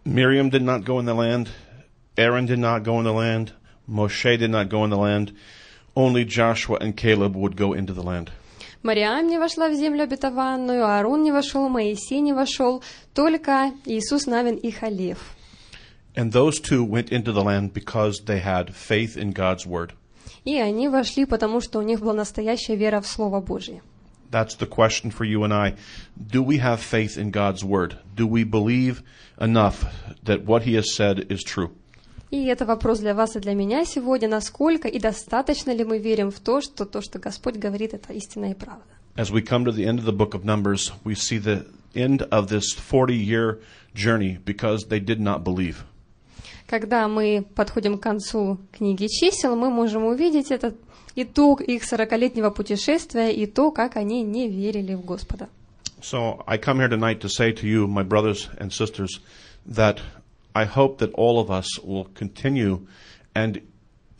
Miriam 0.04 0.50
did 0.50 0.64
not 0.64 0.84
go 0.84 1.00
in 1.00 1.06
the 1.06 1.14
land, 1.14 1.50
Aaron 2.18 2.48
did 2.48 2.58
not 2.58 2.84
go 2.84 3.00
in 3.00 3.04
the 3.04 3.14
land, 3.14 3.52
Moshe 3.88 4.38
did 4.38 4.50
not 4.50 4.70
go 4.70 4.84
in 4.84 4.90
the 4.90 4.98
land. 4.98 5.34
Only 5.99 6.25
Joshua 6.25 6.79
and 6.81 6.97
Caleb 6.97 7.37
would 7.37 7.57
go 7.57 7.73
into 7.73 7.93
the 7.93 8.03
land. 8.03 8.31
Мариам 8.83 9.29
не 9.29 9.39
вошла 9.39 9.71
в 9.71 9.75
землю 9.75 10.05
обетованную, 10.05 10.85
Аарон 10.85 11.23
не 11.23 11.33
вошел, 11.33 11.69
Моисей 11.71 12.21
не 12.21 12.35
вошел, 12.35 12.83
только 13.15 13.73
Иисус 13.87 14.27
Навин 14.27 14.57
и 14.57 14.71
Халев. 14.71 15.19
And 16.15 16.33
those 16.33 16.61
two 16.61 16.85
went 16.85 17.11
into 17.11 17.33
the 17.33 17.43
land 17.43 17.73
because 17.73 18.25
they 18.27 18.41
had 18.41 18.75
faith 18.75 19.17
in 19.17 19.33
God's 19.33 19.67
word. 19.67 19.93
И 20.45 20.59
они 20.59 20.89
вошли, 20.89 21.25
потому 21.25 21.61
что 21.61 21.79
у 21.79 21.83
них 21.83 22.01
была 22.01 22.13
настоящая 22.13 22.77
вера 22.77 23.01
в 23.01 23.07
Слово 23.07 23.41
Божье. 23.41 23.81
That's 24.31 24.57
the 24.57 24.67
question 24.67 25.11
for 25.11 25.25
you 25.25 25.45
and 25.45 25.55
I. 25.55 25.77
Do 26.17 26.43
we 26.43 26.59
have 26.59 26.81
faith 26.81 27.17
in 27.17 27.31
God's 27.31 27.65
word? 27.65 27.97
Do 28.15 28.27
we 28.27 28.45
believe 28.45 29.03
enough 29.41 29.85
that 30.25 30.45
what 30.45 30.65
he 30.65 30.75
has 30.75 30.95
said 30.95 31.27
is 31.31 31.43
true? 31.43 31.71
И 32.32 32.46
это 32.46 32.66
вопрос 32.66 33.00
для 33.00 33.16
вас 33.16 33.36
и 33.36 33.40
для 33.40 33.56
меня 33.56 33.86
сегодня, 33.86 34.28
насколько 34.28 34.88
и 34.88 35.00
достаточно 35.00 35.72
ли 35.72 35.84
мы 35.84 35.98
верим 35.98 36.30
в 36.30 36.40
то, 36.40 36.62
что 36.62 36.86
то, 36.86 37.02
что 37.02 37.18
Господь 37.18 37.56
говорит, 37.56 37.94
это 37.94 38.14
истина 38.14 38.52
и 38.52 38.54
правда. 38.54 38.84
As 39.16 39.32
we 39.32 39.42
come 39.42 39.66
to 39.66 39.72
the 39.72 39.86
end 39.86 40.00
of 40.00 40.06
the 40.06 40.16
book 40.16 40.34
of 40.34 40.46
Numbers, 40.46 40.94
we 41.04 41.16
see 41.16 41.40
the 41.40 41.66
end 41.96 42.22
of 42.30 42.48
this 42.48 42.72
40 42.74 43.16
year 43.16 43.60
journey 43.96 44.38
because 44.46 44.88
they 44.90 45.00
did 45.00 45.20
not 45.20 45.44
believe. 45.44 45.78
Когда 46.68 47.08
мы 47.08 47.44
подходим 47.56 47.98
к 47.98 48.04
концу 48.04 48.60
книги 48.72 49.08
чисел, 49.08 49.56
мы 49.56 49.72
можем 49.72 50.06
увидеть 50.06 50.52
этот 50.52 50.76
итог 51.16 51.62
их 51.62 51.84
сорокалетнего 51.84 52.52
путешествия 52.52 53.32
и 53.32 53.48
то, 53.48 53.72
как 53.72 53.98
они 53.98 54.22
не 54.22 54.48
верили 54.48 54.94
в 54.94 55.04
Господа. 55.04 55.50
So 56.02 56.44
I 56.46 56.58
come 56.60 56.78
here 56.78 56.88
tonight 56.88 57.20
to 57.22 57.28
say 57.28 57.52
to 57.52 57.68
you, 57.68 57.88
my 57.88 58.04
brothers 58.04 58.50
and 58.60 58.72
sisters, 58.72 59.20
that 59.66 60.00
I 60.55 60.65
hope 60.65 60.99
that 60.99 61.13
all 61.15 61.41
of 61.41 61.51
us 61.51 61.79
will 61.83 62.05
continue 62.15 62.87
and 63.35 63.61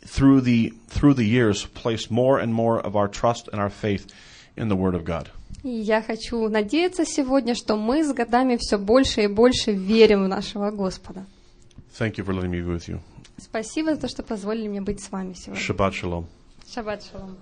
through 0.05 0.41
the 0.41 0.73
through 0.87 1.13
the 1.15 1.25
years 1.25 1.65
place 1.65 2.11
more 2.11 2.39
and 2.39 2.53
more 2.53 2.79
of 2.79 2.95
our 2.95 3.07
trust 3.07 3.47
and 3.51 3.61
our 3.61 3.69
faith 3.69 4.07
in 4.55 4.67
the 4.67 4.75
Word 4.75 4.95
of 4.95 5.03
God. 5.05 5.29
И 5.63 5.69
я 5.69 6.01
хочу 6.01 6.47
надеяться 6.47 7.05
сегодня, 7.05 7.55
что 7.55 7.75
мы 7.75 8.03
с 8.03 8.13
годами 8.13 8.57
все 8.57 8.77
больше 8.77 9.23
и 9.23 9.27
больше 9.27 9.71
верим 9.71 10.25
в 10.25 10.27
нашего 10.27 10.69
Господа. 10.71 11.25
Thank 11.97 12.17
you 12.17 12.25
for 12.25 12.33
letting 12.33 12.51
me 12.51 12.61
be 12.61 12.67
with 12.67 12.87
you. 12.87 12.99
Спасибо 13.37 13.95
за 13.95 14.01
то, 14.01 14.07
что 14.07 14.23
позволили 14.23 14.67
мне 14.67 14.81
быть 14.81 15.01
с 15.01 15.11
вами 15.11 15.33
сегодня. 15.33 15.61
Shabbat 15.61 15.93
shalom. 15.93 16.25
Шаббат 16.71 17.03
шалом. 17.03 17.37